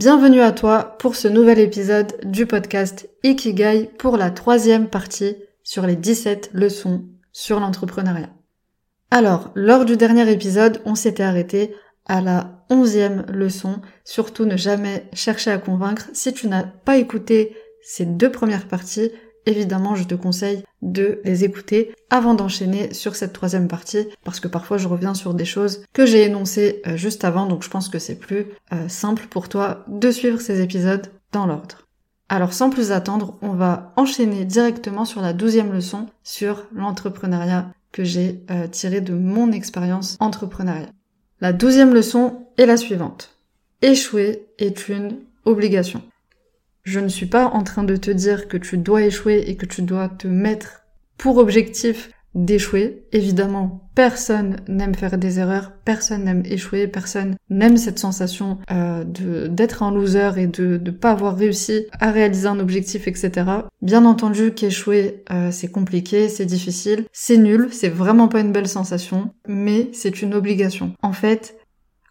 Bienvenue 0.00 0.40
à 0.40 0.50
toi 0.50 0.96
pour 0.98 1.14
ce 1.14 1.28
nouvel 1.28 1.58
épisode 1.58 2.16
du 2.24 2.46
podcast 2.46 3.10
Ikigai 3.22 3.90
pour 3.98 4.16
la 4.16 4.30
troisième 4.30 4.88
partie 4.88 5.36
sur 5.62 5.86
les 5.86 5.94
17 5.94 6.52
leçons 6.54 7.04
sur 7.32 7.60
l'entrepreneuriat. 7.60 8.30
Alors, 9.10 9.50
lors 9.54 9.84
du 9.84 9.98
dernier 9.98 10.32
épisode, 10.32 10.80
on 10.86 10.94
s'était 10.94 11.22
arrêté 11.22 11.74
à 12.06 12.22
la 12.22 12.64
onzième 12.70 13.26
leçon, 13.28 13.82
surtout 14.02 14.46
ne 14.46 14.56
jamais 14.56 15.06
chercher 15.12 15.50
à 15.50 15.58
convaincre. 15.58 16.08
Si 16.14 16.32
tu 16.32 16.48
n'as 16.48 16.62
pas 16.64 16.96
écouté 16.96 17.54
ces 17.82 18.06
deux 18.06 18.32
premières 18.32 18.68
parties, 18.68 19.12
évidemment, 19.46 19.94
je 19.94 20.04
te 20.04 20.14
conseille 20.14 20.62
de 20.82 21.20
les 21.24 21.44
écouter 21.44 21.94
avant 22.08 22.34
d'enchaîner 22.34 22.94
sur 22.94 23.16
cette 23.16 23.32
troisième 23.32 23.68
partie, 23.68 24.08
parce 24.24 24.40
que 24.40 24.48
parfois 24.48 24.78
je 24.78 24.88
reviens 24.88 25.14
sur 25.14 25.34
des 25.34 25.44
choses 25.44 25.82
que 25.92 26.06
j'ai 26.06 26.24
énoncées 26.24 26.82
euh, 26.86 26.96
juste 26.96 27.24
avant, 27.24 27.46
donc 27.46 27.62
je 27.62 27.70
pense 27.70 27.88
que 27.88 27.98
c'est 27.98 28.18
plus 28.18 28.46
euh, 28.72 28.88
simple 28.88 29.26
pour 29.28 29.48
toi 29.48 29.84
de 29.88 30.10
suivre 30.10 30.40
ces 30.40 30.60
épisodes 30.60 31.06
dans 31.32 31.46
l'ordre. 31.46 31.86
Alors 32.28 32.52
sans 32.52 32.70
plus 32.70 32.92
attendre, 32.92 33.36
on 33.42 33.54
va 33.54 33.92
enchaîner 33.96 34.44
directement 34.44 35.04
sur 35.04 35.20
la 35.20 35.32
douzième 35.32 35.72
leçon 35.72 36.06
sur 36.22 36.64
l'entrepreneuriat 36.72 37.72
que 37.92 38.04
j'ai 38.04 38.44
euh, 38.50 38.68
tiré 38.68 39.00
de 39.00 39.14
mon 39.14 39.50
expérience 39.52 40.16
entrepreneuriale. 40.20 40.92
La 41.40 41.52
douzième 41.52 41.92
leçon 41.92 42.46
est 42.56 42.66
la 42.66 42.76
suivante. 42.76 43.36
Échouer 43.82 44.46
est 44.58 44.88
une 44.88 45.16
obligation. 45.44 46.02
Je 46.82 47.00
ne 47.00 47.08
suis 47.08 47.26
pas 47.26 47.46
en 47.46 47.62
train 47.62 47.84
de 47.84 47.96
te 47.96 48.10
dire 48.10 48.48
que 48.48 48.56
tu 48.56 48.78
dois 48.78 49.02
échouer 49.02 49.44
et 49.46 49.56
que 49.56 49.66
tu 49.66 49.82
dois 49.82 50.08
te 50.08 50.26
mettre 50.26 50.84
pour 51.18 51.36
objectif 51.36 52.10
d'échouer. 52.34 53.06
Évidemment, 53.12 53.90
personne 53.94 54.56
n'aime 54.68 54.94
faire 54.94 55.18
des 55.18 55.38
erreurs, 55.38 55.72
personne 55.84 56.24
n'aime 56.24 56.42
échouer, 56.44 56.86
personne 56.86 57.36
n'aime 57.48 57.76
cette 57.76 57.98
sensation 57.98 58.58
euh, 58.70 59.04
d'être 59.04 59.82
un 59.82 59.92
loser 59.92 60.38
et 60.38 60.46
de 60.46 60.80
ne 60.82 60.90
pas 60.90 61.10
avoir 61.10 61.36
réussi 61.36 61.86
à 61.98 62.10
réaliser 62.10 62.46
un 62.46 62.60
objectif, 62.60 63.08
etc. 63.08 63.32
Bien 63.82 64.04
entendu 64.04 64.52
qu'échouer, 64.52 65.24
euh, 65.30 65.50
c'est 65.50 65.70
compliqué, 65.70 66.28
c'est 66.28 66.46
difficile, 66.46 67.04
c'est 67.12 67.36
nul, 67.36 67.68
c'est 67.72 67.88
vraiment 67.88 68.28
pas 68.28 68.40
une 68.40 68.52
belle 68.52 68.68
sensation, 68.68 69.34
mais 69.48 69.90
c'est 69.92 70.22
une 70.22 70.34
obligation. 70.34 70.94
En 71.02 71.12
fait, 71.12 71.56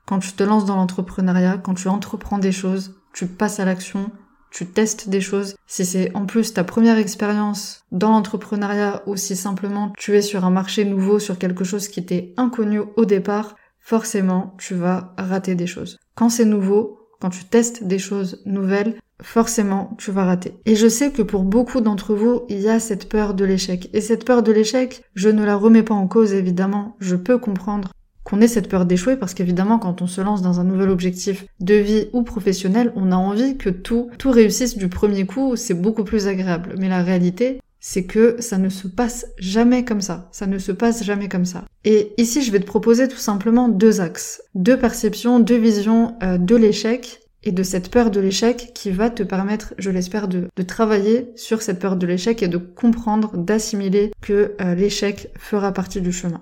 quand 0.05 0.19
tu 0.19 0.33
te 0.33 0.43
lances 0.43 0.65
dans 0.65 0.75
l'entrepreneuriat, 0.75 1.59
quand 1.63 1.75
tu 1.75 1.87
entreprends 1.87 2.39
des 2.39 2.51
choses, 2.51 2.95
tu 3.13 3.25
passes 3.25 3.59
à 3.59 3.65
l'action, 3.65 4.11
tu 4.51 4.67
testes 4.67 5.09
des 5.09 5.21
choses, 5.21 5.55
si 5.67 5.85
c'est 5.85 6.15
en 6.15 6.25
plus 6.25 6.53
ta 6.53 6.63
première 6.63 6.97
expérience 6.97 7.83
dans 7.91 8.11
l'entrepreneuriat 8.11 9.03
ou 9.05 9.15
si 9.15 9.35
simplement 9.35 9.93
tu 9.97 10.15
es 10.15 10.21
sur 10.21 10.45
un 10.45 10.49
marché 10.49 10.85
nouveau, 10.85 11.19
sur 11.19 11.37
quelque 11.37 11.63
chose 11.63 11.87
qui 11.87 12.05
t'est 12.05 12.33
inconnu 12.37 12.81
au 12.95 13.05
départ, 13.05 13.55
forcément 13.79 14.55
tu 14.57 14.75
vas 14.75 15.13
rater 15.17 15.55
des 15.55 15.67
choses. 15.67 15.97
Quand 16.15 16.29
c'est 16.29 16.45
nouveau, 16.45 17.09
quand 17.19 17.29
tu 17.29 17.45
testes 17.45 17.83
des 17.83 17.99
choses 17.99 18.41
nouvelles, 18.45 18.95
forcément 19.21 19.95
tu 19.97 20.11
vas 20.11 20.25
rater. 20.25 20.53
Et 20.65 20.75
je 20.75 20.87
sais 20.87 21.11
que 21.11 21.21
pour 21.21 21.43
beaucoup 21.43 21.81
d'entre 21.81 22.15
vous, 22.15 22.43
il 22.49 22.59
y 22.59 22.69
a 22.69 22.79
cette 22.79 23.09
peur 23.09 23.33
de 23.33 23.45
l'échec. 23.45 23.89
Et 23.93 24.01
cette 24.01 24.25
peur 24.25 24.43
de 24.43 24.51
l'échec, 24.51 25.03
je 25.13 25.29
ne 25.29 25.43
la 25.43 25.55
remets 25.55 25.83
pas 25.83 25.93
en 25.93 26.07
cause 26.07 26.33
évidemment, 26.33 26.95
je 26.99 27.15
peux 27.15 27.37
comprendre 27.37 27.91
qu'on 28.29 28.41
ait 28.41 28.47
cette 28.47 28.69
peur 28.69 28.85
d'échouer 28.85 29.15
parce 29.15 29.33
qu'évidemment 29.33 29.79
quand 29.79 30.01
on 30.01 30.07
se 30.07 30.21
lance 30.21 30.41
dans 30.41 30.59
un 30.59 30.63
nouvel 30.63 30.89
objectif 30.89 31.45
de 31.59 31.75
vie 31.75 32.07
ou 32.13 32.23
professionnel, 32.23 32.91
on 32.95 33.11
a 33.11 33.15
envie 33.15 33.57
que 33.57 33.69
tout 33.69 34.09
tout 34.17 34.31
réussisse 34.31 34.77
du 34.77 34.87
premier 34.87 35.25
coup, 35.25 35.55
c'est 35.55 35.73
beaucoup 35.73 36.03
plus 36.03 36.27
agréable. 36.27 36.75
Mais 36.77 36.89
la 36.89 37.01
réalité, 37.01 37.59
c'est 37.79 38.03
que 38.03 38.35
ça 38.39 38.57
ne 38.57 38.69
se 38.69 38.87
passe 38.87 39.27
jamais 39.37 39.85
comme 39.85 40.01
ça. 40.01 40.29
Ça 40.31 40.47
ne 40.47 40.59
se 40.59 40.71
passe 40.71 41.03
jamais 41.03 41.29
comme 41.29 41.45
ça. 41.45 41.65
Et 41.85 42.13
ici, 42.17 42.41
je 42.41 42.51
vais 42.51 42.59
te 42.59 42.65
proposer 42.65 43.07
tout 43.07 43.17
simplement 43.17 43.69
deux 43.69 44.01
axes, 44.01 44.43
deux 44.53 44.77
perceptions, 44.77 45.39
deux 45.39 45.57
visions 45.57 46.15
euh, 46.21 46.37
de 46.37 46.55
l'échec 46.55 47.21
et 47.43 47.51
de 47.51 47.63
cette 47.63 47.89
peur 47.89 48.11
de 48.11 48.19
l'échec 48.19 48.71
qui 48.75 48.91
va 48.91 49.09
te 49.09 49.23
permettre, 49.23 49.73
je 49.77 49.89
l'espère, 49.89 50.27
de, 50.27 50.49
travailler 50.67 51.31
sur 51.35 51.61
cette 51.61 51.79
peur 51.79 51.95
de 51.95 52.05
l'échec 52.05 52.43
et 52.43 52.49
de 52.49 52.57
comprendre, 52.57 53.37
d'assimiler 53.37 54.11
que 54.21 54.55
euh, 54.59 54.75
l'échec 54.75 55.31
fera 55.37 55.71
partie 55.71 56.01
du 56.01 56.11
chemin. 56.11 56.41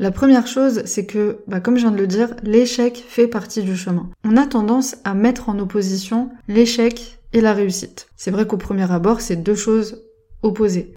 La 0.00 0.10
première 0.10 0.46
chose, 0.46 0.80
c'est 0.86 1.04
que, 1.04 1.40
bah, 1.46 1.60
comme 1.60 1.76
je 1.76 1.82
viens 1.82 1.90
de 1.90 1.98
le 1.98 2.06
dire, 2.06 2.34
l'échec 2.42 3.04
fait 3.06 3.28
partie 3.28 3.60
du 3.60 3.76
chemin. 3.76 4.08
On 4.24 4.38
a 4.38 4.46
tendance 4.46 4.96
à 5.04 5.12
mettre 5.12 5.50
en 5.50 5.58
opposition 5.58 6.30
l'échec 6.48 7.20
et 7.34 7.42
la 7.42 7.52
réussite. 7.52 8.08
C'est 8.16 8.30
vrai 8.30 8.46
qu'au 8.46 8.56
premier 8.56 8.90
abord, 8.90 9.20
c'est 9.20 9.36
deux 9.36 9.54
choses 9.54 10.02
opposées. 10.40 10.94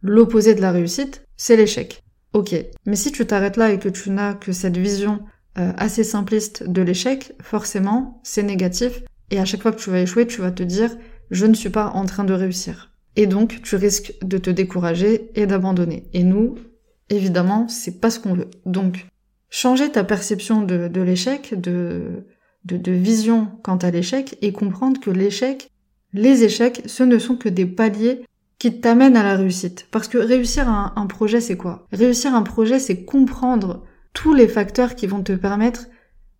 L'opposé 0.00 0.54
de 0.54 0.62
la 0.62 0.72
réussite, 0.72 1.22
c'est 1.36 1.58
l'échec. 1.58 2.02
Ok, 2.32 2.54
mais 2.86 2.96
si 2.96 3.12
tu 3.12 3.26
t'arrêtes 3.26 3.58
là 3.58 3.72
et 3.72 3.78
que 3.78 3.90
tu 3.90 4.08
n'as 4.08 4.32
que 4.32 4.52
cette 4.52 4.78
vision 4.78 5.20
euh, 5.58 5.74
assez 5.76 6.02
simpliste 6.02 6.66
de 6.66 6.80
l'échec, 6.80 7.34
forcément, 7.42 8.22
c'est 8.24 8.42
négatif. 8.42 9.02
Et 9.30 9.38
à 9.38 9.44
chaque 9.44 9.60
fois 9.60 9.72
que 9.72 9.82
tu 9.82 9.90
vas 9.90 10.00
échouer, 10.00 10.26
tu 10.26 10.40
vas 10.40 10.50
te 10.50 10.62
dire, 10.62 10.96
je 11.30 11.44
ne 11.44 11.52
suis 11.52 11.68
pas 11.68 11.88
en 11.88 12.06
train 12.06 12.24
de 12.24 12.32
réussir. 12.32 12.90
Et 13.16 13.26
donc, 13.26 13.60
tu 13.62 13.76
risques 13.76 14.14
de 14.22 14.38
te 14.38 14.48
décourager 14.48 15.30
et 15.34 15.44
d'abandonner. 15.44 16.08
Et 16.14 16.24
nous, 16.24 16.54
évidemment, 17.10 17.68
c'est 17.68 18.00
pas 18.00 18.10
ce 18.10 18.20
qu'on 18.20 18.34
veut. 18.34 18.50
Donc, 18.64 19.06
changer 19.50 19.90
ta 19.90 20.04
perception 20.04 20.62
de, 20.62 21.00
l'échec, 21.00 21.54
de, 21.58 22.24
vision 22.64 23.48
quant 23.62 23.76
à 23.76 23.90
l'échec, 23.90 24.38
et 24.42 24.52
comprendre 24.52 25.00
que 25.00 25.10
l'échec, 25.10 25.70
les 26.12 26.44
échecs, 26.44 26.82
ce 26.86 27.02
ne 27.02 27.18
sont 27.18 27.36
que 27.36 27.48
des 27.48 27.66
paliers 27.66 28.24
qui 28.58 28.80
t'amènent 28.80 29.16
à 29.16 29.22
la 29.22 29.36
réussite. 29.36 29.86
Parce 29.90 30.08
que 30.08 30.18
réussir 30.18 30.68
un 30.68 31.06
projet, 31.06 31.40
c'est 31.40 31.56
quoi? 31.56 31.86
Réussir 31.92 32.34
un 32.34 32.42
projet, 32.42 32.78
c'est 32.78 33.04
comprendre 33.04 33.84
tous 34.14 34.32
les 34.32 34.48
facteurs 34.48 34.94
qui 34.94 35.06
vont 35.06 35.22
te 35.22 35.32
permettre 35.32 35.86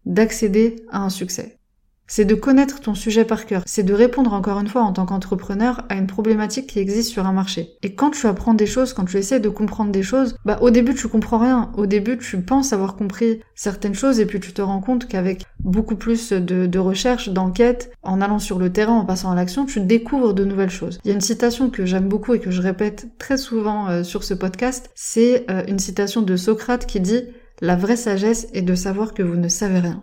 d'accéder 0.06 0.77
à 0.91 1.03
un 1.03 1.10
succès 1.10 1.59
c'est 2.06 2.25
de 2.25 2.34
connaître 2.34 2.81
ton 2.81 2.94
sujet 2.94 3.25
par 3.25 3.47
cœur, 3.47 3.62
c'est 3.67 3.83
de 3.83 3.94
répondre 3.94 4.33
encore 4.33 4.61
une 4.61 4.69
fois 4.69 4.83
en 4.83 4.93
tant 4.93 5.06
qu'entrepreneur 5.06 5.84
à 5.89 5.97
une 5.97 6.06
problématique 6.06 6.67
qui 6.67 6.78
existe 6.78 7.11
sur 7.11 7.27
un 7.27 7.33
marché. 7.33 7.77
Et 7.83 7.94
quand 7.94 8.11
tu 8.11 8.27
apprends 8.27 8.55
des 8.55 8.67
choses, 8.67 8.93
quand 8.93 9.05
tu 9.05 9.17
essaies 9.17 9.41
de 9.41 9.49
comprendre 9.49 9.93
des 9.93 10.03
choses, 10.03 10.37
bah 10.45 10.59
au 10.61 10.71
début 10.71 10.95
tu 10.95 11.09
comprends 11.09 11.39
rien, 11.39 11.71
au 11.77 11.87
début 11.87 12.19
tu 12.19 12.41
penses 12.41 12.72
avoir 12.72 12.97
compris 12.97 13.41
certaines 13.55 13.95
choses 13.95 14.21
et 14.21 14.27
puis 14.27 14.41
tu 14.41 14.53
te 14.53 14.62
rends 14.62 14.81
compte 14.81 15.06
qu'avec 15.09 15.45
beaucoup 15.61 15.97
plus 15.97 16.33
de, 16.33 16.66
de 16.66 16.78
recherche, 16.78 17.28
d'enquête, 17.28 17.93
en 18.03 18.21
allant 18.21 18.39
sur 18.39 18.59
le 18.59 18.72
terrain, 18.72 18.95
en 18.95 19.05
passant 19.05 19.31
à 19.31 19.34
l'action, 19.34 19.66
tu 19.66 19.81
découvres 19.81 20.34
de 20.34 20.45
nouvelles 20.45 20.71
choses. 20.71 20.99
Il 21.05 21.09
y 21.09 21.11
a 21.11 21.15
une 21.15 21.21
citation 21.21 21.71
que 21.71 21.87
j'aime 21.87 22.09
beaucoup 22.09 22.34
et 22.34 22.41
que 22.41 22.50
je 22.50 22.62
répète 22.62 23.09
très 23.19 23.37
souvent 23.37 23.89
euh, 23.89 24.03
sur 24.05 24.25
ce 24.25 24.34
podcast, 24.34 24.91
c'est 24.95 25.45
euh, 25.50 25.65
une 25.69 25.78
citation 25.78 26.22
de 26.22 26.37
Socrate 26.37 26.87
qui 26.87 27.00
dit 27.00 27.25
la 27.61 27.77
vraie 27.77 27.97
sagesse 27.97 28.49
est 28.53 28.62
de 28.62 28.75
savoir 28.75 29.15
que 29.15 29.22
vous 29.22 29.37
ne 29.37 29.49
savez 29.49 29.78
rien. 29.78 30.03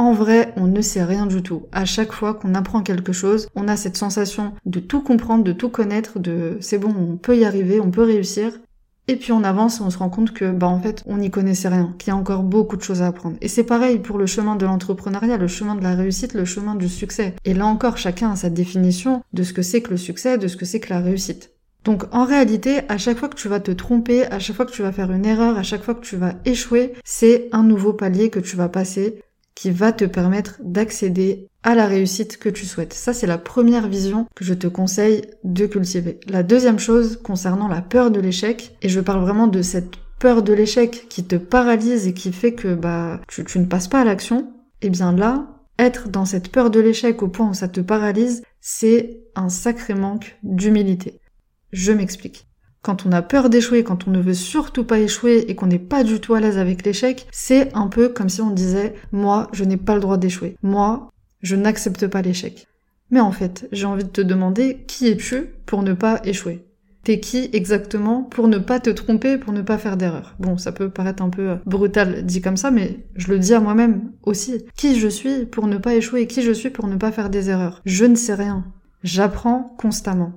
En 0.00 0.14
vrai, 0.14 0.54
on 0.56 0.66
ne 0.66 0.80
sait 0.80 1.04
rien 1.04 1.26
du 1.26 1.42
tout. 1.42 1.66
À 1.72 1.84
chaque 1.84 2.12
fois 2.12 2.32
qu'on 2.32 2.54
apprend 2.54 2.80
quelque 2.80 3.12
chose, 3.12 3.48
on 3.54 3.68
a 3.68 3.76
cette 3.76 3.98
sensation 3.98 4.54
de 4.64 4.80
tout 4.80 5.02
comprendre, 5.02 5.44
de 5.44 5.52
tout 5.52 5.68
connaître, 5.68 6.18
de 6.18 6.56
c'est 6.62 6.78
bon, 6.78 6.94
on 6.98 7.16
peut 7.18 7.36
y 7.36 7.44
arriver, 7.44 7.80
on 7.80 7.90
peut 7.90 8.04
réussir. 8.04 8.50
Et 9.08 9.16
puis 9.16 9.32
on 9.32 9.44
avance 9.44 9.78
et 9.78 9.82
on 9.82 9.90
se 9.90 9.98
rend 9.98 10.08
compte 10.08 10.32
que, 10.32 10.52
bah 10.52 10.68
en 10.68 10.80
fait, 10.80 11.02
on 11.04 11.18
n'y 11.18 11.30
connaissait 11.30 11.68
rien, 11.68 11.94
qu'il 11.98 12.08
y 12.08 12.10
a 12.12 12.16
encore 12.16 12.44
beaucoup 12.44 12.78
de 12.78 12.82
choses 12.82 13.02
à 13.02 13.08
apprendre. 13.08 13.36
Et 13.42 13.48
c'est 13.48 13.62
pareil 13.62 13.98
pour 13.98 14.16
le 14.16 14.24
chemin 14.24 14.56
de 14.56 14.64
l'entrepreneuriat, 14.64 15.36
le 15.36 15.48
chemin 15.48 15.74
de 15.74 15.82
la 15.82 15.94
réussite, 15.94 16.32
le 16.32 16.46
chemin 16.46 16.76
du 16.76 16.88
succès. 16.88 17.34
Et 17.44 17.52
là 17.52 17.66
encore, 17.66 17.98
chacun 17.98 18.30
a 18.30 18.36
sa 18.36 18.48
définition 18.48 19.22
de 19.34 19.42
ce 19.42 19.52
que 19.52 19.60
c'est 19.60 19.82
que 19.82 19.90
le 19.90 19.98
succès, 19.98 20.38
de 20.38 20.48
ce 20.48 20.56
que 20.56 20.64
c'est 20.64 20.80
que 20.80 20.94
la 20.94 21.00
réussite. 21.00 21.50
Donc 21.84 22.04
en 22.10 22.24
réalité, 22.24 22.80
à 22.88 22.96
chaque 22.96 23.18
fois 23.18 23.28
que 23.28 23.36
tu 23.36 23.48
vas 23.48 23.60
te 23.60 23.70
tromper, 23.70 24.24
à 24.32 24.38
chaque 24.38 24.56
fois 24.56 24.64
que 24.64 24.72
tu 24.72 24.80
vas 24.80 24.92
faire 24.92 25.12
une 25.12 25.26
erreur, 25.26 25.58
à 25.58 25.62
chaque 25.62 25.82
fois 25.82 25.94
que 25.94 26.06
tu 26.06 26.16
vas 26.16 26.36
échouer, 26.46 26.94
c'est 27.04 27.50
un 27.52 27.64
nouveau 27.64 27.92
palier 27.92 28.30
que 28.30 28.40
tu 28.40 28.56
vas 28.56 28.70
passer 28.70 29.20
qui 29.54 29.70
va 29.70 29.92
te 29.92 30.04
permettre 30.04 30.58
d'accéder 30.62 31.48
à 31.62 31.74
la 31.74 31.86
réussite 31.86 32.38
que 32.38 32.48
tu 32.48 32.64
souhaites. 32.64 32.94
Ça, 32.94 33.12
c'est 33.12 33.26
la 33.26 33.38
première 33.38 33.88
vision 33.88 34.26
que 34.34 34.44
je 34.44 34.54
te 34.54 34.66
conseille 34.66 35.22
de 35.44 35.66
cultiver. 35.66 36.20
La 36.28 36.42
deuxième 36.42 36.78
chose 36.78 37.18
concernant 37.22 37.68
la 37.68 37.82
peur 37.82 38.10
de 38.10 38.20
l'échec, 38.20 38.76
et 38.82 38.88
je 38.88 39.00
parle 39.00 39.20
vraiment 39.20 39.46
de 39.46 39.62
cette 39.62 39.96
peur 40.18 40.42
de 40.42 40.52
l'échec 40.52 41.06
qui 41.08 41.24
te 41.24 41.36
paralyse 41.36 42.06
et 42.06 42.14
qui 42.14 42.32
fait 42.32 42.54
que 42.54 42.74
bah 42.74 43.20
tu, 43.28 43.58
ne 43.58 43.64
passes 43.64 43.88
pas 43.88 44.02
à 44.02 44.04
l'action, 44.04 44.52
eh 44.82 44.90
bien 44.90 45.12
là, 45.12 45.48
être 45.78 46.08
dans 46.08 46.26
cette 46.26 46.50
peur 46.50 46.70
de 46.70 46.80
l'échec 46.80 47.22
au 47.22 47.28
point 47.28 47.50
où 47.50 47.54
ça 47.54 47.68
te 47.68 47.80
paralyse, 47.80 48.42
c'est 48.60 49.22
un 49.34 49.48
sacré 49.48 49.94
manque 49.94 50.38
d'humilité. 50.42 51.20
Je 51.72 51.92
m'explique. 51.92 52.49
Quand 52.82 53.04
on 53.04 53.12
a 53.12 53.20
peur 53.20 53.50
d'échouer, 53.50 53.84
quand 53.84 54.08
on 54.08 54.10
ne 54.10 54.22
veut 54.22 54.34
surtout 54.34 54.84
pas 54.84 54.98
échouer 54.98 55.44
et 55.48 55.54
qu'on 55.54 55.66
n'est 55.66 55.78
pas 55.78 56.02
du 56.02 56.18
tout 56.18 56.34
à 56.34 56.40
l'aise 56.40 56.56
avec 56.56 56.84
l'échec, 56.84 57.26
c'est 57.30 57.74
un 57.74 57.88
peu 57.88 58.08
comme 58.08 58.30
si 58.30 58.40
on 58.40 58.50
disait 58.50 58.94
moi, 59.12 59.48
je 59.52 59.64
n'ai 59.64 59.76
pas 59.76 59.94
le 59.94 60.00
droit 60.00 60.16
d'échouer. 60.16 60.56
Moi, 60.62 61.10
je 61.42 61.56
n'accepte 61.56 62.06
pas 62.06 62.22
l'échec. 62.22 62.66
Mais 63.10 63.20
en 63.20 63.32
fait, 63.32 63.68
j'ai 63.72 63.86
envie 63.86 64.04
de 64.04 64.08
te 64.08 64.20
demander 64.20 64.84
qui 64.86 65.08
es-tu 65.08 65.46
pour 65.66 65.82
ne 65.82 65.92
pas 65.92 66.20
échouer? 66.24 66.64
T'es 67.02 67.18
qui 67.18 67.48
exactement 67.52 68.22
pour 68.22 68.46
ne 68.48 68.58
pas 68.58 68.78
te 68.78 68.90
tromper, 68.90 69.38
pour 69.38 69.52
ne 69.52 69.62
pas 69.62 69.78
faire 69.78 69.96
d'erreur? 69.96 70.36
Bon, 70.38 70.58
ça 70.58 70.72
peut 70.72 70.90
paraître 70.90 71.22
un 71.22 71.30
peu 71.30 71.56
brutal 71.64 72.24
dit 72.24 72.42
comme 72.42 72.58
ça, 72.58 72.70
mais 72.70 73.06
je 73.16 73.28
le 73.28 73.38
dis 73.38 73.54
à 73.54 73.60
moi-même 73.60 74.12
aussi. 74.22 74.64
Qui 74.76 74.98
je 74.98 75.08
suis 75.08 75.46
pour 75.46 75.66
ne 75.66 75.78
pas 75.78 75.94
échouer? 75.94 76.26
Qui 76.26 76.42
je 76.42 76.52
suis 76.52 76.70
pour 76.70 76.86
ne 76.86 76.96
pas 76.96 77.10
faire 77.10 77.30
des 77.30 77.48
erreurs? 77.48 77.80
Je 77.84 78.04
ne 78.04 78.14
sais 78.14 78.34
rien. 78.34 78.64
J'apprends 79.02 79.74
constamment. 79.78 80.32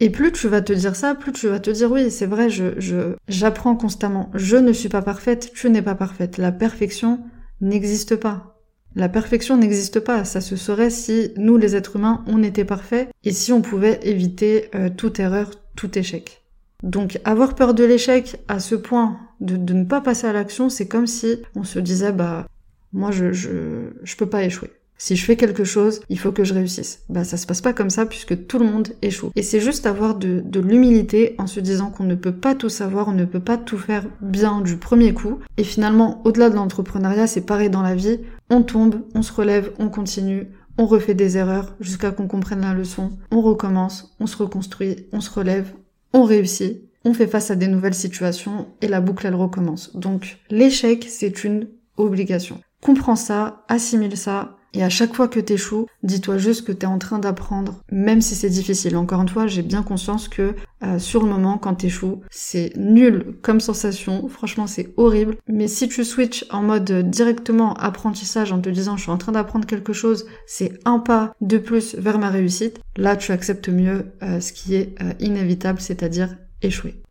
Et 0.00 0.10
plus 0.10 0.32
tu 0.32 0.48
vas 0.48 0.60
te 0.60 0.72
dire 0.72 0.96
ça, 0.96 1.14
plus 1.14 1.32
tu 1.32 1.48
vas 1.48 1.60
te 1.60 1.70
dire 1.70 1.90
oui, 1.90 2.10
c'est 2.10 2.26
vrai, 2.26 2.50
je, 2.50 3.14
j'apprends 3.28 3.76
constamment. 3.76 4.30
Je 4.34 4.56
ne 4.56 4.72
suis 4.72 4.88
pas 4.88 5.02
parfaite, 5.02 5.52
tu 5.54 5.70
n'es 5.70 5.82
pas 5.82 5.94
parfaite. 5.94 6.36
La 6.38 6.52
perfection 6.52 7.20
n'existe 7.60 8.16
pas. 8.16 8.60
La 8.96 9.08
perfection 9.08 9.56
n'existe 9.56 10.00
pas. 10.00 10.24
Ça 10.24 10.40
se 10.40 10.56
serait 10.56 10.90
si 10.90 11.32
nous, 11.36 11.56
les 11.56 11.76
êtres 11.76 11.96
humains, 11.96 12.24
on 12.26 12.42
était 12.42 12.64
parfaits 12.64 13.08
et 13.22 13.32
si 13.32 13.52
on 13.52 13.62
pouvait 13.62 14.00
éviter 14.02 14.68
euh, 14.74 14.90
toute 14.94 15.20
erreur, 15.20 15.50
tout 15.76 15.96
échec. 15.98 16.44
Donc 16.82 17.18
avoir 17.24 17.54
peur 17.54 17.72
de 17.72 17.84
l'échec 17.84 18.36
à 18.48 18.60
ce 18.60 18.74
point 18.74 19.18
de, 19.40 19.56
de 19.56 19.72
ne 19.72 19.84
pas 19.84 20.00
passer 20.00 20.26
à 20.26 20.32
l'action, 20.32 20.68
c'est 20.68 20.86
comme 20.86 21.06
si 21.06 21.38
on 21.54 21.64
se 21.64 21.78
disait 21.78 22.12
bah 22.12 22.46
moi 22.92 23.10
je, 23.10 23.32
je, 23.32 23.90
je 24.02 24.16
peux 24.16 24.28
pas 24.28 24.44
échouer. 24.44 24.70
Si 24.96 25.16
je 25.16 25.24
fais 25.24 25.36
quelque 25.36 25.64
chose, 25.64 26.00
il 26.08 26.18
faut 26.18 26.32
que 26.32 26.44
je 26.44 26.54
réussisse. 26.54 27.02
Bah 27.08 27.24
ça 27.24 27.36
se 27.36 27.46
passe 27.46 27.60
pas 27.60 27.72
comme 27.72 27.90
ça 27.90 28.06
puisque 28.06 28.46
tout 28.46 28.58
le 28.58 28.66
monde 28.66 28.88
échoue. 29.02 29.30
Et 29.36 29.42
c'est 29.42 29.60
juste 29.60 29.86
avoir 29.86 30.14
de, 30.14 30.40
de 30.44 30.60
l'humilité 30.60 31.34
en 31.38 31.46
se 31.46 31.60
disant 31.60 31.90
qu'on 31.90 32.04
ne 32.04 32.14
peut 32.14 32.34
pas 32.34 32.54
tout 32.54 32.68
savoir, 32.68 33.08
on 33.08 33.12
ne 33.12 33.24
peut 33.24 33.40
pas 33.40 33.58
tout 33.58 33.78
faire 33.78 34.06
bien 34.20 34.60
du 34.60 34.76
premier 34.76 35.12
coup. 35.12 35.40
Et 35.56 35.64
finalement, 35.64 36.22
au-delà 36.24 36.50
de 36.50 36.54
l'entrepreneuriat, 36.54 37.26
c'est 37.26 37.46
pareil 37.46 37.70
dans 37.70 37.82
la 37.82 37.94
vie. 37.94 38.20
On 38.50 38.62
tombe, 38.62 39.02
on 39.14 39.22
se 39.22 39.32
relève, 39.32 39.72
on 39.78 39.88
continue, 39.88 40.48
on 40.78 40.86
refait 40.86 41.14
des 41.14 41.36
erreurs 41.36 41.74
jusqu'à 41.80 42.10
qu'on 42.10 42.26
comprenne 42.26 42.60
la 42.60 42.74
leçon, 42.74 43.12
on 43.30 43.40
recommence, 43.40 44.14
on 44.20 44.26
se 44.26 44.36
reconstruit, 44.36 45.06
on 45.12 45.20
se 45.20 45.30
relève, 45.30 45.72
on 46.12 46.24
réussit, 46.24 46.82
on 47.04 47.14
fait 47.14 47.26
face 47.26 47.50
à 47.50 47.56
des 47.56 47.68
nouvelles 47.68 47.94
situations 47.94 48.68
et 48.80 48.88
la 48.88 49.00
boucle 49.00 49.26
elle 49.26 49.34
recommence. 49.34 49.94
Donc 49.96 50.38
l'échec 50.50 51.06
c'est 51.08 51.44
une 51.44 51.68
obligation. 51.96 52.60
Comprends 52.80 53.16
ça, 53.16 53.64
assimile 53.68 54.16
ça, 54.16 54.56
et 54.74 54.82
à 54.82 54.88
chaque 54.88 55.14
fois 55.14 55.28
que 55.28 55.38
t'échoues, 55.40 55.86
dis-toi 56.02 56.36
juste 56.36 56.66
que 56.66 56.72
t'es 56.72 56.86
en 56.86 56.98
train 56.98 57.20
d'apprendre, 57.20 57.76
même 57.92 58.20
si 58.20 58.34
c'est 58.34 58.50
difficile. 58.50 58.96
Encore 58.96 59.22
une 59.22 59.28
fois, 59.28 59.46
j'ai 59.46 59.62
bien 59.62 59.82
conscience 59.82 60.28
que 60.28 60.54
euh, 60.82 60.98
sur 60.98 61.22
le 61.22 61.30
moment, 61.30 61.58
quand 61.58 61.76
t'échoues, 61.76 62.20
c'est 62.30 62.72
nul 62.76 63.36
comme 63.40 63.60
sensation. 63.60 64.28
Franchement, 64.28 64.66
c'est 64.66 64.92
horrible. 64.96 65.36
Mais 65.46 65.68
si 65.68 65.88
tu 65.88 66.04
switches 66.04 66.44
en 66.50 66.62
mode 66.62 67.08
directement 67.08 67.74
apprentissage 67.74 68.52
en 68.52 68.60
te 68.60 68.68
disant 68.68 68.96
je 68.96 69.02
suis 69.02 69.12
en 69.12 69.18
train 69.18 69.32
d'apprendre 69.32 69.66
quelque 69.66 69.92
chose, 69.92 70.26
c'est 70.46 70.72
un 70.84 70.98
pas 70.98 71.34
de 71.40 71.58
plus 71.58 71.94
vers 71.94 72.18
ma 72.18 72.30
réussite, 72.30 72.80
là 72.96 73.16
tu 73.16 73.32
acceptes 73.32 73.68
mieux 73.68 74.06
euh, 74.22 74.40
ce 74.40 74.52
qui 74.52 74.74
est 74.74 74.94
euh, 75.00 75.12
inévitable, 75.20 75.80
c'est-à-dire 75.80 76.36
échouer. 76.62 77.03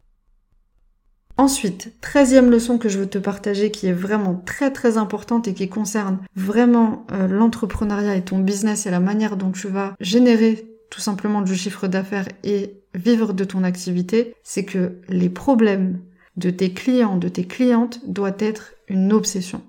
Ensuite, 1.38 1.94
treizième 2.00 2.52
leçon 2.52 2.78
que 2.78 2.90
je 2.90 3.00
veux 3.00 3.10
te 3.10 3.18
partager 3.18 3.72
qui 3.72 3.88
est 3.88 3.94
vraiment 3.94 4.36
très 4.36 4.72
très 4.72 4.98
importante 4.98 5.48
et 5.48 5.56
qui 5.56 5.68
concerne 5.68 6.20
vraiment 6.36 7.08
euh, 7.12 7.28
l'entrepreneuriat 7.28 8.16
et 8.16 8.22
ton 8.22 8.38
business 8.38 8.86
et 8.86 8.92
la 8.92 9.00
manière 9.00 9.36
dont 9.36 9.52
tu 9.52 9.68
vas 9.68 9.96
générer 10.00 10.68
tout 10.92 11.02
simplement 11.02 11.42
du 11.42 11.56
chiffre 11.56 11.88
d'affaires 11.88 12.28
et 12.44 12.76
vivre 12.94 13.34
de 13.34 13.44
ton 13.44 13.64
activité, 13.64 14.36
c'est 14.44 14.64
que 14.64 15.00
les 15.10 15.30
problèmes 15.30 16.00
de 16.38 16.52
tes 16.52 16.72
clients, 16.72 17.18
de 17.18 17.30
tes 17.30 17.46
clientes 17.46 18.00
doivent 18.08 18.38
être 18.38 18.74
une 18.88 19.12
obsession. 19.12 19.64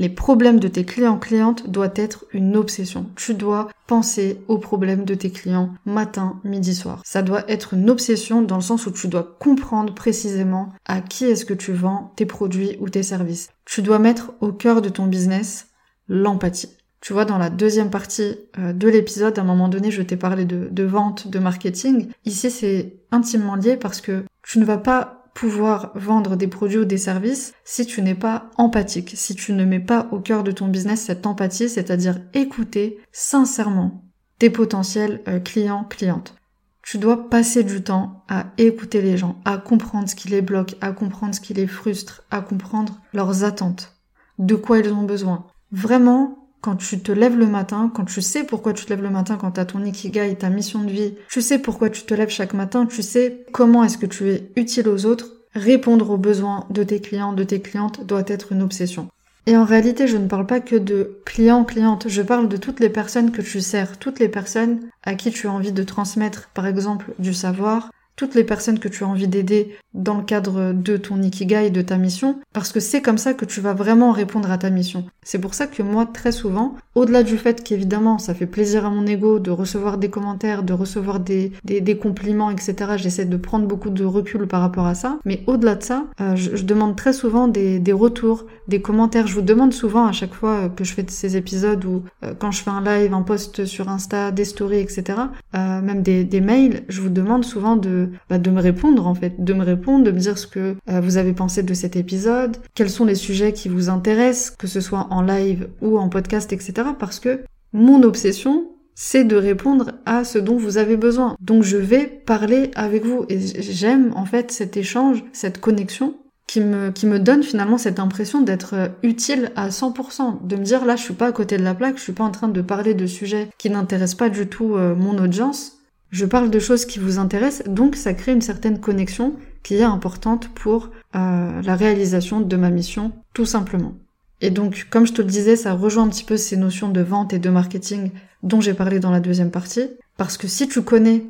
Les 0.00 0.08
problèmes 0.08 0.60
de 0.60 0.66
tes 0.66 0.86
clients-clientes 0.86 1.68
doivent 1.68 1.92
être 1.94 2.24
une 2.32 2.56
obsession. 2.56 3.10
Tu 3.16 3.34
dois 3.34 3.68
penser 3.86 4.40
aux 4.48 4.56
problèmes 4.56 5.04
de 5.04 5.14
tes 5.14 5.30
clients 5.30 5.74
matin, 5.84 6.40
midi, 6.42 6.74
soir. 6.74 7.02
Ça 7.04 7.20
doit 7.20 7.44
être 7.50 7.74
une 7.74 7.90
obsession 7.90 8.40
dans 8.40 8.56
le 8.56 8.62
sens 8.62 8.86
où 8.86 8.92
tu 8.92 9.08
dois 9.08 9.36
comprendre 9.38 9.94
précisément 9.94 10.72
à 10.86 11.02
qui 11.02 11.26
est-ce 11.26 11.44
que 11.44 11.52
tu 11.52 11.74
vends 11.74 12.14
tes 12.16 12.24
produits 12.24 12.78
ou 12.80 12.88
tes 12.88 13.02
services. 13.02 13.50
Tu 13.66 13.82
dois 13.82 13.98
mettre 13.98 14.32
au 14.40 14.52
cœur 14.52 14.80
de 14.80 14.88
ton 14.88 15.06
business 15.06 15.66
l'empathie. 16.08 16.78
Tu 17.02 17.12
vois, 17.12 17.26
dans 17.26 17.36
la 17.36 17.50
deuxième 17.50 17.90
partie 17.90 18.36
euh, 18.58 18.72
de 18.72 18.88
l'épisode, 18.88 19.38
à 19.38 19.42
un 19.42 19.44
moment 19.44 19.68
donné, 19.68 19.90
je 19.90 20.00
t'ai 20.00 20.16
parlé 20.16 20.46
de 20.46 20.84
vente, 20.84 21.28
de 21.28 21.38
marketing. 21.38 22.08
Ici, 22.24 22.50
c'est 22.50 22.94
intimement 23.12 23.54
lié 23.54 23.76
parce 23.76 24.00
que 24.00 24.24
tu 24.42 24.60
ne 24.60 24.64
vas 24.64 24.78
pas 24.78 25.19
pouvoir 25.34 25.92
vendre 25.94 26.36
des 26.36 26.48
produits 26.48 26.78
ou 26.78 26.84
des 26.84 26.98
services 26.98 27.52
si 27.64 27.86
tu 27.86 28.02
n'es 28.02 28.14
pas 28.14 28.50
empathique, 28.56 29.12
si 29.14 29.34
tu 29.34 29.52
ne 29.52 29.64
mets 29.64 29.80
pas 29.80 30.08
au 30.12 30.20
cœur 30.20 30.42
de 30.42 30.50
ton 30.50 30.68
business 30.68 31.02
cette 31.02 31.26
empathie, 31.26 31.68
c'est-à-dire 31.68 32.20
écouter 32.34 32.98
sincèrement 33.12 34.04
tes 34.38 34.50
potentiels 34.50 35.22
euh, 35.28 35.38
clients, 35.38 35.84
clientes. 35.84 36.34
Tu 36.82 36.98
dois 36.98 37.28
passer 37.28 37.62
du 37.62 37.82
temps 37.82 38.24
à 38.28 38.46
écouter 38.58 39.02
les 39.02 39.16
gens, 39.16 39.40
à 39.44 39.58
comprendre 39.58 40.08
ce 40.08 40.14
qui 40.14 40.28
les 40.28 40.42
bloque, 40.42 40.76
à 40.80 40.92
comprendre 40.92 41.34
ce 41.34 41.40
qui 41.40 41.54
les 41.54 41.66
frustre, 41.66 42.24
à 42.30 42.40
comprendre 42.40 43.00
leurs 43.12 43.44
attentes, 43.44 43.94
de 44.38 44.54
quoi 44.54 44.78
ils 44.78 44.92
ont 44.92 45.04
besoin. 45.04 45.46
Vraiment, 45.72 46.39
quand 46.60 46.76
tu 46.76 46.98
te 47.00 47.12
lèves 47.12 47.38
le 47.38 47.46
matin, 47.46 47.90
quand 47.94 48.04
tu 48.04 48.20
sais 48.20 48.44
pourquoi 48.44 48.72
tu 48.72 48.84
te 48.84 48.90
lèves 48.90 49.02
le 49.02 49.10
matin, 49.10 49.36
quand 49.36 49.52
tu 49.52 49.60
as 49.60 49.64
ton 49.64 49.84
ikigai, 49.84 50.34
ta 50.36 50.50
mission 50.50 50.82
de 50.82 50.90
vie, 50.90 51.14
tu 51.28 51.40
sais 51.40 51.58
pourquoi 51.58 51.90
tu 51.90 52.02
te 52.02 52.14
lèves 52.14 52.30
chaque 52.30 52.54
matin, 52.54 52.86
tu 52.86 53.02
sais 53.02 53.44
comment 53.52 53.84
est-ce 53.84 53.98
que 53.98 54.06
tu 54.06 54.30
es 54.30 54.50
utile 54.56 54.88
aux 54.88 55.06
autres, 55.06 55.32
répondre 55.54 56.10
aux 56.10 56.18
besoins 56.18 56.66
de 56.70 56.82
tes 56.82 57.00
clients, 57.00 57.32
de 57.32 57.44
tes 57.44 57.60
clientes 57.60 58.06
doit 58.06 58.24
être 58.26 58.52
une 58.52 58.62
obsession. 58.62 59.08
Et 59.46 59.56
en 59.56 59.64
réalité, 59.64 60.06
je 60.06 60.18
ne 60.18 60.28
parle 60.28 60.46
pas 60.46 60.60
que 60.60 60.76
de 60.76 61.18
clients, 61.24 61.64
clientes, 61.64 62.08
je 62.08 62.22
parle 62.22 62.48
de 62.48 62.58
toutes 62.58 62.78
les 62.78 62.90
personnes 62.90 63.32
que 63.32 63.42
tu 63.42 63.60
sers, 63.60 63.98
toutes 63.98 64.20
les 64.20 64.28
personnes 64.28 64.80
à 65.02 65.14
qui 65.14 65.30
tu 65.30 65.48
as 65.48 65.52
envie 65.52 65.72
de 65.72 65.82
transmettre, 65.82 66.50
par 66.52 66.66
exemple, 66.66 67.14
du 67.18 67.32
savoir, 67.32 67.90
toutes 68.16 68.34
les 68.34 68.44
personnes 68.44 68.78
que 68.78 68.88
tu 68.88 69.04
as 69.04 69.08
envie 69.08 69.28
d'aider 69.28 69.74
dans 69.94 70.18
le 70.18 70.22
cadre 70.22 70.72
de 70.72 70.96
ton 70.96 71.20
ikigai, 71.22 71.70
de 71.70 71.82
ta 71.82 71.96
mission, 71.96 72.38
parce 72.52 72.70
que 72.70 72.78
c'est 72.78 73.02
comme 73.02 73.18
ça 73.18 73.34
que 73.34 73.44
tu 73.44 73.60
vas 73.60 73.74
vraiment 73.74 74.12
répondre 74.12 74.50
à 74.50 74.58
ta 74.58 74.70
mission. 74.70 75.04
C'est 75.22 75.40
pour 75.40 75.54
ça 75.54 75.66
que 75.66 75.82
moi, 75.82 76.06
très 76.06 76.30
souvent, 76.30 76.76
au-delà 76.94 77.22
du 77.22 77.36
fait 77.38 77.64
qu'évidemment, 77.64 78.18
ça 78.18 78.34
fait 78.34 78.46
plaisir 78.46 78.84
à 78.84 78.90
mon 78.90 79.06
ego 79.06 79.38
de 79.38 79.50
recevoir 79.50 79.98
des 79.98 80.10
commentaires, 80.10 80.62
de 80.62 80.72
recevoir 80.72 81.18
des, 81.18 81.52
des, 81.64 81.96
compliments, 81.96 82.50
etc., 82.50 82.92
j'essaie 82.96 83.24
de 83.24 83.36
prendre 83.36 83.66
beaucoup 83.66 83.90
de 83.90 84.04
recul 84.04 84.46
par 84.46 84.60
rapport 84.60 84.86
à 84.86 84.94
ça, 84.94 85.18
mais 85.24 85.42
au-delà 85.46 85.74
de 85.74 85.82
ça, 85.82 86.04
euh, 86.20 86.36
je, 86.36 86.62
demande 86.64 86.96
très 86.96 87.12
souvent 87.12 87.48
des, 87.48 87.78
des, 87.80 87.92
retours, 87.92 88.46
des 88.68 88.80
commentaires. 88.80 89.26
Je 89.26 89.34
vous 89.34 89.42
demande 89.42 89.72
souvent 89.72 90.06
à 90.06 90.12
chaque 90.12 90.34
fois 90.34 90.68
que 90.68 90.84
je 90.84 90.92
fais 90.92 91.04
ces 91.08 91.36
épisodes 91.36 91.84
ou 91.84 92.04
euh, 92.22 92.34
quand 92.38 92.52
je 92.52 92.62
fais 92.62 92.70
un 92.70 92.82
live, 92.82 93.12
un 93.12 93.22
post 93.22 93.64
sur 93.64 93.88
Insta, 93.88 94.30
des 94.30 94.44
stories, 94.44 94.78
etc., 94.80 95.18
euh, 95.54 95.80
même 95.80 96.02
des, 96.02 96.22
des 96.24 96.40
mails, 96.40 96.84
je 96.88 97.00
vous 97.00 97.08
demande 97.08 97.44
souvent 97.44 97.76
de 97.76 98.09
bah, 98.28 98.38
de 98.38 98.50
me 98.50 98.60
répondre 98.60 99.06
en 99.06 99.14
fait, 99.14 99.42
de 99.42 99.52
me 99.52 99.64
répondre, 99.64 100.04
de 100.04 100.10
me 100.10 100.18
dire 100.18 100.38
ce 100.38 100.46
que 100.46 100.76
euh, 100.88 101.00
vous 101.00 101.16
avez 101.16 101.32
pensé 101.32 101.62
de 101.62 101.74
cet 101.74 101.96
épisode, 101.96 102.56
quels 102.74 102.90
sont 102.90 103.04
les 103.04 103.14
sujets 103.14 103.52
qui 103.52 103.68
vous 103.68 103.88
intéressent, 103.88 104.50
que 104.50 104.66
ce 104.66 104.80
soit 104.80 105.06
en 105.10 105.22
live 105.22 105.68
ou 105.80 105.98
en 105.98 106.08
podcast, 106.08 106.52
etc. 106.52 106.72
Parce 106.98 107.20
que 107.20 107.40
mon 107.72 108.02
obsession, 108.02 108.66
c'est 108.94 109.24
de 109.24 109.36
répondre 109.36 109.92
à 110.04 110.24
ce 110.24 110.38
dont 110.38 110.56
vous 110.56 110.76
avez 110.76 110.96
besoin. 110.96 111.36
Donc 111.40 111.62
je 111.62 111.76
vais 111.76 112.06
parler 112.06 112.70
avec 112.74 113.04
vous 113.04 113.24
et 113.28 113.38
j'aime 113.40 114.12
en 114.14 114.26
fait 114.26 114.50
cet 114.52 114.76
échange, 114.76 115.24
cette 115.32 115.60
connexion 115.60 116.14
qui 116.46 116.60
me, 116.60 116.90
qui 116.90 117.06
me 117.06 117.20
donne 117.20 117.44
finalement 117.44 117.78
cette 117.78 118.00
impression 118.00 118.40
d'être 118.40 118.74
euh, 118.74 118.88
utile 119.04 119.52
à 119.54 119.68
100%, 119.68 120.46
de 120.46 120.56
me 120.56 120.64
dire 120.64 120.84
là 120.84 120.96
je 120.96 121.02
suis 121.02 121.14
pas 121.14 121.28
à 121.28 121.32
côté 121.32 121.56
de 121.56 121.62
la 121.62 121.74
plaque, 121.74 121.96
je 121.96 122.02
suis 122.02 122.12
pas 122.12 122.24
en 122.24 122.32
train 122.32 122.48
de 122.48 122.60
parler 122.60 122.92
de 122.92 123.06
sujets 123.06 123.48
qui 123.56 123.70
n'intéressent 123.70 124.16
pas 124.16 124.28
du 124.28 124.48
tout 124.48 124.74
euh, 124.74 124.96
mon 124.96 125.16
audience, 125.18 125.78
je 126.10 126.26
parle 126.26 126.50
de 126.50 126.58
choses 126.58 126.84
qui 126.84 126.98
vous 126.98 127.18
intéressent, 127.18 127.68
donc 127.68 127.96
ça 127.96 128.14
crée 128.14 128.32
une 128.32 128.42
certaine 128.42 128.80
connexion 128.80 129.36
qui 129.62 129.76
est 129.76 129.82
importante 129.82 130.48
pour 130.48 130.90
euh, 131.14 131.62
la 131.62 131.76
réalisation 131.76 132.40
de 132.40 132.56
ma 132.56 132.70
mission, 132.70 133.12
tout 133.32 133.46
simplement. 133.46 133.94
Et 134.40 134.50
donc, 134.50 134.86
comme 134.90 135.06
je 135.06 135.12
te 135.12 135.22
le 135.22 135.28
disais, 135.28 135.56
ça 135.56 135.74
rejoint 135.74 136.04
un 136.04 136.08
petit 136.08 136.24
peu 136.24 136.36
ces 136.36 136.56
notions 136.56 136.88
de 136.88 137.00
vente 137.00 137.32
et 137.32 137.38
de 137.38 137.50
marketing 137.50 138.10
dont 138.42 138.60
j'ai 138.60 138.74
parlé 138.74 138.98
dans 138.98 139.10
la 139.10 139.20
deuxième 139.20 139.50
partie, 139.50 139.90
parce 140.16 140.36
que 140.36 140.48
si 140.48 140.66
tu 140.66 140.82
connais 140.82 141.24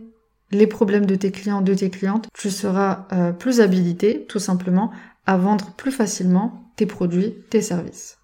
les 0.52 0.66
problèmes 0.66 1.06
de 1.06 1.14
tes 1.14 1.30
clients, 1.30 1.60
de 1.60 1.75
tes 1.75 1.90
clientes, 1.90 2.28
tu 2.32 2.50
seras 2.50 3.06
euh, 3.12 3.32
plus 3.32 3.60
habilité, 3.60 4.26
tout 4.28 4.38
simplement, 4.38 4.90
à 5.26 5.37
vendre 5.37 5.72
plus 5.76 5.92
facilement 5.92 6.64
tes 6.76 6.87
produits, 6.87 7.34
tes 7.50 7.62
services. 7.62 8.18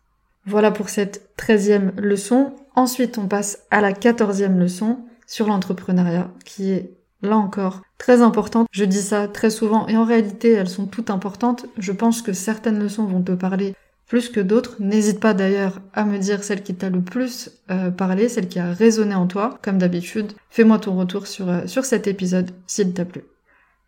Voilà 0.47 0.71
pour 0.71 0.89
cette 0.89 1.31
treizième 1.37 1.93
leçon. 1.97 2.55
Ensuite, 2.75 3.19
on 3.19 3.27
passe 3.27 3.59
à 3.71 3.81
la 3.81 3.93
quatorzième 3.93 4.59
leçon, 4.59 5.01
sur 5.27 5.47
l'entrepreneuriat, 5.47 6.31
qui 6.45 6.71
est 6.71 6.91
là 7.23 7.37
encore 7.37 7.83
très 7.99 8.23
importante. 8.23 8.69
Je 8.71 8.85
dis 8.85 9.03
ça 9.03 9.29
très 9.29 9.51
souvent 9.51 9.87
et 9.89 9.97
en 9.97 10.05
réalité 10.05 10.53
elles 10.53 10.69
sont 10.69 10.87
toutes 10.87 11.11
importantes. 11.11 11.67
Je 11.79 11.93
pense 11.93 12.23
que 12.23 12.33
certaines 12.33 12.79
leçons 12.79 13.05
vont 13.05 13.23
te 13.23 13.33
parler 13.33 13.75
plus 14.07 14.29
que 14.29 14.41
d'autres. 14.41 14.77
N'hésite 14.79 15.21
pas 15.21 15.35
d'ailleurs 15.35 15.81
à 15.93 16.05
me 16.05 16.19
dire 16.19 16.45
celle 16.45 16.63
qui 16.63 16.75
t'a 16.75 16.91
le 16.91 17.01
plus 17.01 17.51
euh, 17.71 17.91
parlé, 17.91 18.29
celle 18.29 18.49
qui 18.49 18.59
a 18.59 18.73
résonné 18.73 19.15
en 19.15 19.27
toi, 19.27 19.59
comme 19.63 19.79
d'habitude. 19.79 20.33
Fais-moi 20.51 20.79
ton 20.79 20.97
retour 20.97 21.27
sur, 21.27 21.49
euh, 21.49 21.67
sur 21.67 21.85
cet 21.85 22.07
épisode 22.07 22.51
s'il 22.67 22.93
t'a 22.95 23.05
plu. 23.05 23.23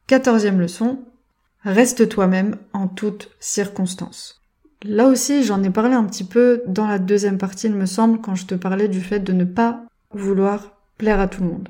Quatorzième 0.07 0.61
leçon, 0.61 0.99
reste 1.63 2.09
toi-même 2.09 2.57
en 2.73 2.89
toutes 2.89 3.31
circonstances. 3.39 4.43
Là 4.85 5.07
aussi, 5.07 5.43
j'en 5.43 5.63
ai 5.63 5.71
parlé 5.71 5.95
un 5.95 6.05
petit 6.05 6.25
peu 6.25 6.63
dans 6.67 6.87
la 6.87 6.99
deuxième 6.99 7.39
partie, 7.39 7.67
il 7.67 7.75
me 7.75 7.87
semble, 7.87 8.21
quand 8.21 8.35
je 8.35 8.47
te 8.47 8.55
parlais 8.55 8.89
du 8.89 9.01
fait 9.01 9.19
de 9.19 9.33
ne 9.33 9.45
pas 9.45 9.83
vouloir 10.13 10.78
plaire 10.99 11.21
à 11.21 11.29
tout 11.29 11.43
le 11.43 11.49
monde. 11.49 11.69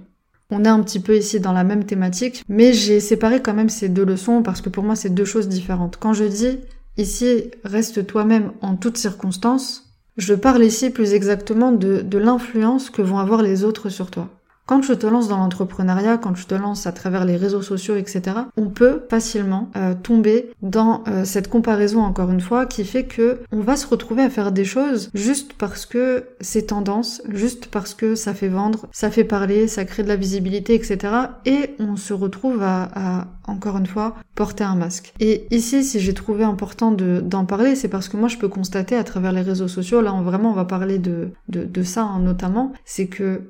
On 0.50 0.64
est 0.64 0.68
un 0.68 0.82
petit 0.82 1.00
peu 1.00 1.16
ici 1.16 1.40
dans 1.40 1.52
la 1.52 1.62
même 1.62 1.84
thématique, 1.84 2.42
mais 2.48 2.72
j'ai 2.72 3.00
séparé 3.00 3.42
quand 3.42 3.52
même 3.52 3.68
ces 3.68 3.90
deux 3.90 4.04
leçons 4.04 4.42
parce 4.42 4.62
que 4.62 4.70
pour 4.70 4.82
moi 4.82 4.96
c'est 4.96 5.10
deux 5.10 5.26
choses 5.26 5.48
différentes. 5.48 5.98
Quand 6.00 6.14
je 6.14 6.24
dis 6.24 6.58
ici 6.96 7.50
reste 7.64 8.06
toi-même 8.06 8.52
en 8.62 8.76
toutes 8.76 8.96
circonstances, 8.96 9.84
je 10.16 10.34
parle 10.34 10.64
ici 10.64 10.90
plus 10.90 11.12
exactement 11.12 11.70
de, 11.70 12.00
de 12.00 12.18
l'influence 12.18 12.88
que 12.90 13.02
vont 13.02 13.18
avoir 13.18 13.42
les 13.42 13.62
autres 13.62 13.90
sur 13.90 14.10
toi. 14.10 14.30
Quand 14.68 14.82
je 14.82 14.92
te 14.92 15.06
lance 15.06 15.28
dans 15.28 15.38
l'entrepreneuriat, 15.38 16.18
quand 16.18 16.36
je 16.36 16.46
te 16.46 16.54
lance 16.54 16.86
à 16.86 16.92
travers 16.92 17.24
les 17.24 17.36
réseaux 17.36 17.62
sociaux, 17.62 17.96
etc., 17.96 18.36
on 18.58 18.68
peut 18.68 19.00
facilement 19.08 19.70
euh, 19.76 19.94
tomber 19.94 20.50
dans 20.60 21.02
euh, 21.08 21.24
cette 21.24 21.48
comparaison 21.48 22.02
encore 22.02 22.30
une 22.30 22.42
fois 22.42 22.66
qui 22.66 22.84
fait 22.84 23.04
que 23.04 23.38
on 23.50 23.60
va 23.60 23.76
se 23.76 23.86
retrouver 23.86 24.22
à 24.22 24.28
faire 24.28 24.52
des 24.52 24.66
choses 24.66 25.08
juste 25.14 25.54
parce 25.54 25.86
que 25.86 26.26
c'est 26.42 26.66
tendance, 26.66 27.22
juste 27.30 27.68
parce 27.68 27.94
que 27.94 28.14
ça 28.14 28.34
fait 28.34 28.48
vendre, 28.48 28.88
ça 28.92 29.10
fait 29.10 29.24
parler, 29.24 29.68
ça 29.68 29.86
crée 29.86 30.02
de 30.02 30.08
la 30.08 30.16
visibilité, 30.16 30.74
etc. 30.74 30.98
Et 31.46 31.74
on 31.78 31.96
se 31.96 32.12
retrouve 32.12 32.62
à, 32.62 33.26
encore 33.46 33.78
une 33.78 33.86
fois 33.86 34.16
porter 34.34 34.64
un 34.64 34.74
masque. 34.74 35.14
Et 35.18 35.46
ici, 35.50 35.82
si 35.82 35.98
j'ai 35.98 36.12
trouvé 36.12 36.44
important 36.44 36.92
d'en 36.92 37.46
parler, 37.46 37.74
c'est 37.74 37.88
parce 37.88 38.10
que 38.10 38.18
moi 38.18 38.28
je 38.28 38.36
peux 38.36 38.48
constater 38.48 38.96
à 38.96 39.04
travers 39.04 39.32
les 39.32 39.40
réseaux 39.40 39.66
sociaux, 39.66 40.02
là 40.02 40.12
on, 40.12 40.20
vraiment 40.20 40.50
on 40.50 40.54
va 40.54 40.66
parler 40.66 40.98
de, 40.98 41.30
de, 41.48 41.64
de 41.64 41.82
ça 41.82 42.02
hein, 42.02 42.18
notamment, 42.18 42.74
c'est 42.84 43.06
que 43.06 43.40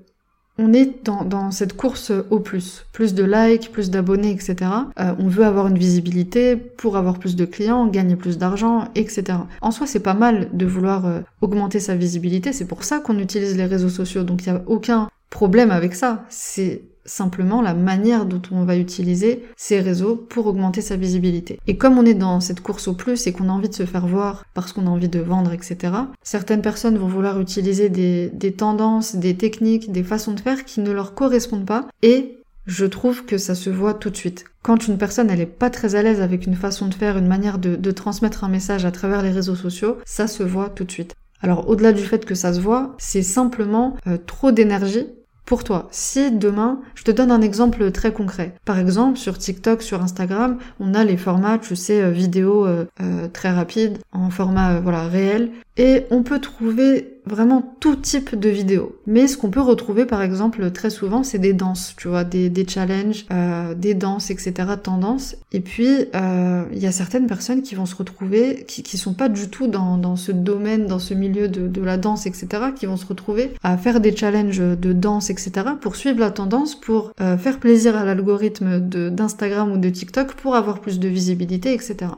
on 0.58 0.72
est 0.72 1.04
dans, 1.04 1.50
cette 1.50 1.76
course 1.76 2.12
au 2.30 2.40
plus. 2.40 2.84
Plus 2.92 3.14
de 3.14 3.24
likes, 3.24 3.70
plus 3.70 3.90
d'abonnés, 3.90 4.32
etc. 4.32 4.56
Euh, 4.98 5.14
on 5.18 5.28
veut 5.28 5.44
avoir 5.44 5.68
une 5.68 5.78
visibilité 5.78 6.56
pour 6.56 6.96
avoir 6.96 7.18
plus 7.18 7.36
de 7.36 7.44
clients, 7.44 7.86
gagner 7.86 8.16
plus 8.16 8.38
d'argent, 8.38 8.88
etc. 8.96 9.38
En 9.60 9.70
soi, 9.70 9.86
c'est 9.86 10.00
pas 10.00 10.14
mal 10.14 10.48
de 10.52 10.66
vouloir 10.66 11.06
euh, 11.06 11.20
augmenter 11.40 11.78
sa 11.78 11.94
visibilité. 11.94 12.52
C'est 12.52 12.66
pour 12.66 12.82
ça 12.82 12.98
qu'on 12.98 13.18
utilise 13.18 13.56
les 13.56 13.66
réseaux 13.66 13.88
sociaux. 13.88 14.24
Donc 14.24 14.44
il 14.46 14.52
n'y 14.52 14.58
a 14.58 14.62
aucun 14.66 15.08
problème 15.30 15.70
avec 15.70 15.94
ça. 15.94 16.24
C'est 16.28 16.82
simplement 17.08 17.62
la 17.62 17.74
manière 17.74 18.26
dont 18.26 18.42
on 18.52 18.64
va 18.64 18.76
utiliser 18.76 19.44
ces 19.56 19.80
réseaux 19.80 20.16
pour 20.16 20.46
augmenter 20.46 20.80
sa 20.80 20.96
visibilité. 20.96 21.58
Et 21.66 21.76
comme 21.76 21.98
on 21.98 22.06
est 22.06 22.14
dans 22.14 22.40
cette 22.40 22.60
course 22.60 22.88
au 22.88 22.94
plus 22.94 23.26
et 23.26 23.32
qu'on 23.32 23.48
a 23.48 23.52
envie 23.52 23.68
de 23.68 23.74
se 23.74 23.86
faire 23.86 24.06
voir 24.06 24.44
parce 24.54 24.72
qu'on 24.72 24.86
a 24.86 24.90
envie 24.90 25.08
de 25.08 25.20
vendre, 25.20 25.52
etc., 25.52 25.92
certaines 26.22 26.62
personnes 26.62 26.98
vont 26.98 27.08
vouloir 27.08 27.40
utiliser 27.40 27.88
des, 27.88 28.52
tendances, 28.52 29.16
des 29.16 29.36
techniques, 29.36 29.90
des 29.90 30.04
façons 30.04 30.32
de 30.32 30.40
faire 30.40 30.64
qui 30.64 30.80
ne 30.80 30.92
leur 30.92 31.14
correspondent 31.14 31.66
pas 31.66 31.86
et 32.02 32.34
je 32.66 32.84
trouve 32.84 33.24
que 33.24 33.38
ça 33.38 33.54
se 33.54 33.70
voit 33.70 33.94
tout 33.94 34.10
de 34.10 34.16
suite. 34.16 34.44
Quand 34.62 34.86
une 34.86 34.98
personne 34.98 35.30
elle 35.30 35.40
est 35.40 35.46
pas 35.46 35.70
très 35.70 35.94
à 35.94 36.02
l'aise 36.02 36.20
avec 36.20 36.46
une 36.46 36.54
façon 36.54 36.86
de 36.86 36.94
faire, 36.94 37.16
une 37.16 37.26
manière 37.26 37.58
de, 37.58 37.76
de 37.76 37.90
transmettre 37.90 38.44
un 38.44 38.48
message 38.48 38.84
à 38.84 38.90
travers 38.90 39.22
les 39.22 39.30
réseaux 39.30 39.56
sociaux, 39.56 39.96
ça 40.04 40.26
se 40.26 40.42
voit 40.42 40.68
tout 40.68 40.84
de 40.84 40.90
suite. 40.90 41.14
Alors 41.40 41.68
au-delà 41.68 41.92
du 41.92 42.02
fait 42.02 42.26
que 42.26 42.34
ça 42.34 42.52
se 42.52 42.60
voit, 42.60 42.94
c'est 42.98 43.22
simplement 43.22 43.96
euh, 44.06 44.18
trop 44.18 44.52
d'énergie 44.52 45.06
pour 45.48 45.64
toi. 45.64 45.88
Si 45.90 46.30
demain, 46.30 46.78
je 46.94 47.04
te 47.04 47.10
donne 47.10 47.32
un 47.32 47.40
exemple 47.40 47.90
très 47.90 48.12
concret. 48.12 48.52
Par 48.66 48.78
exemple, 48.78 49.16
sur 49.16 49.38
TikTok, 49.38 49.80
sur 49.80 50.02
Instagram, 50.02 50.58
on 50.78 50.92
a 50.92 51.04
les 51.04 51.16
formats, 51.16 51.56
tu 51.56 51.74
sais, 51.74 52.02
euh, 52.02 52.10
vidéos 52.10 52.66
euh, 52.66 52.84
euh, 53.00 53.28
très 53.32 53.50
rapides, 53.50 53.96
en 54.12 54.28
format 54.28 54.78
voilà 54.78 55.08
réel, 55.08 55.50
et 55.78 56.04
on 56.10 56.22
peut 56.22 56.38
trouver 56.38 57.17
vraiment 57.28 57.76
tout 57.80 57.96
type 57.96 58.34
de 58.34 58.48
vidéos. 58.48 58.96
Mais 59.06 59.26
ce 59.26 59.36
qu'on 59.36 59.50
peut 59.50 59.60
retrouver 59.60 60.06
par 60.06 60.22
exemple 60.22 60.70
très 60.70 60.90
souvent, 60.90 61.22
c'est 61.22 61.38
des 61.38 61.52
danses, 61.52 61.94
tu 61.96 62.08
vois, 62.08 62.24
des, 62.24 62.48
des 62.50 62.66
challenges, 62.66 63.26
euh, 63.30 63.74
des 63.74 63.94
danses, 63.94 64.30
etc., 64.30 64.52
tendances. 64.82 65.36
Et 65.52 65.60
puis, 65.60 66.06
euh, 66.14 66.64
il 66.72 66.78
y 66.78 66.86
a 66.86 66.92
certaines 66.92 67.26
personnes 67.26 67.62
qui 67.62 67.74
vont 67.74 67.86
se 67.86 67.94
retrouver, 67.94 68.64
qui, 68.66 68.82
qui 68.82 68.98
sont 68.98 69.14
pas 69.14 69.28
du 69.28 69.48
tout 69.48 69.66
dans, 69.66 69.96
dans 69.96 70.16
ce 70.16 70.32
domaine, 70.32 70.86
dans 70.86 70.98
ce 70.98 71.14
milieu 71.14 71.48
de, 71.48 71.68
de 71.68 71.82
la 71.82 71.96
danse, 71.96 72.26
etc., 72.26 72.48
qui 72.74 72.86
vont 72.86 72.96
se 72.96 73.06
retrouver 73.06 73.52
à 73.62 73.76
faire 73.76 74.00
des 74.00 74.14
challenges 74.14 74.58
de 74.58 74.92
danse, 74.92 75.30
etc., 75.30 75.50
pour 75.80 75.96
suivre 75.96 76.20
la 76.20 76.30
tendance, 76.30 76.78
pour 76.78 77.12
euh, 77.20 77.36
faire 77.36 77.58
plaisir 77.58 77.96
à 77.96 78.04
l'algorithme 78.04 78.80
d'Instagram 78.80 79.72
ou 79.72 79.78
de 79.78 79.88
TikTok, 79.88 80.34
pour 80.34 80.54
avoir 80.54 80.80
plus 80.80 80.98
de 80.98 81.08
visibilité, 81.08 81.72
etc. 81.72 82.10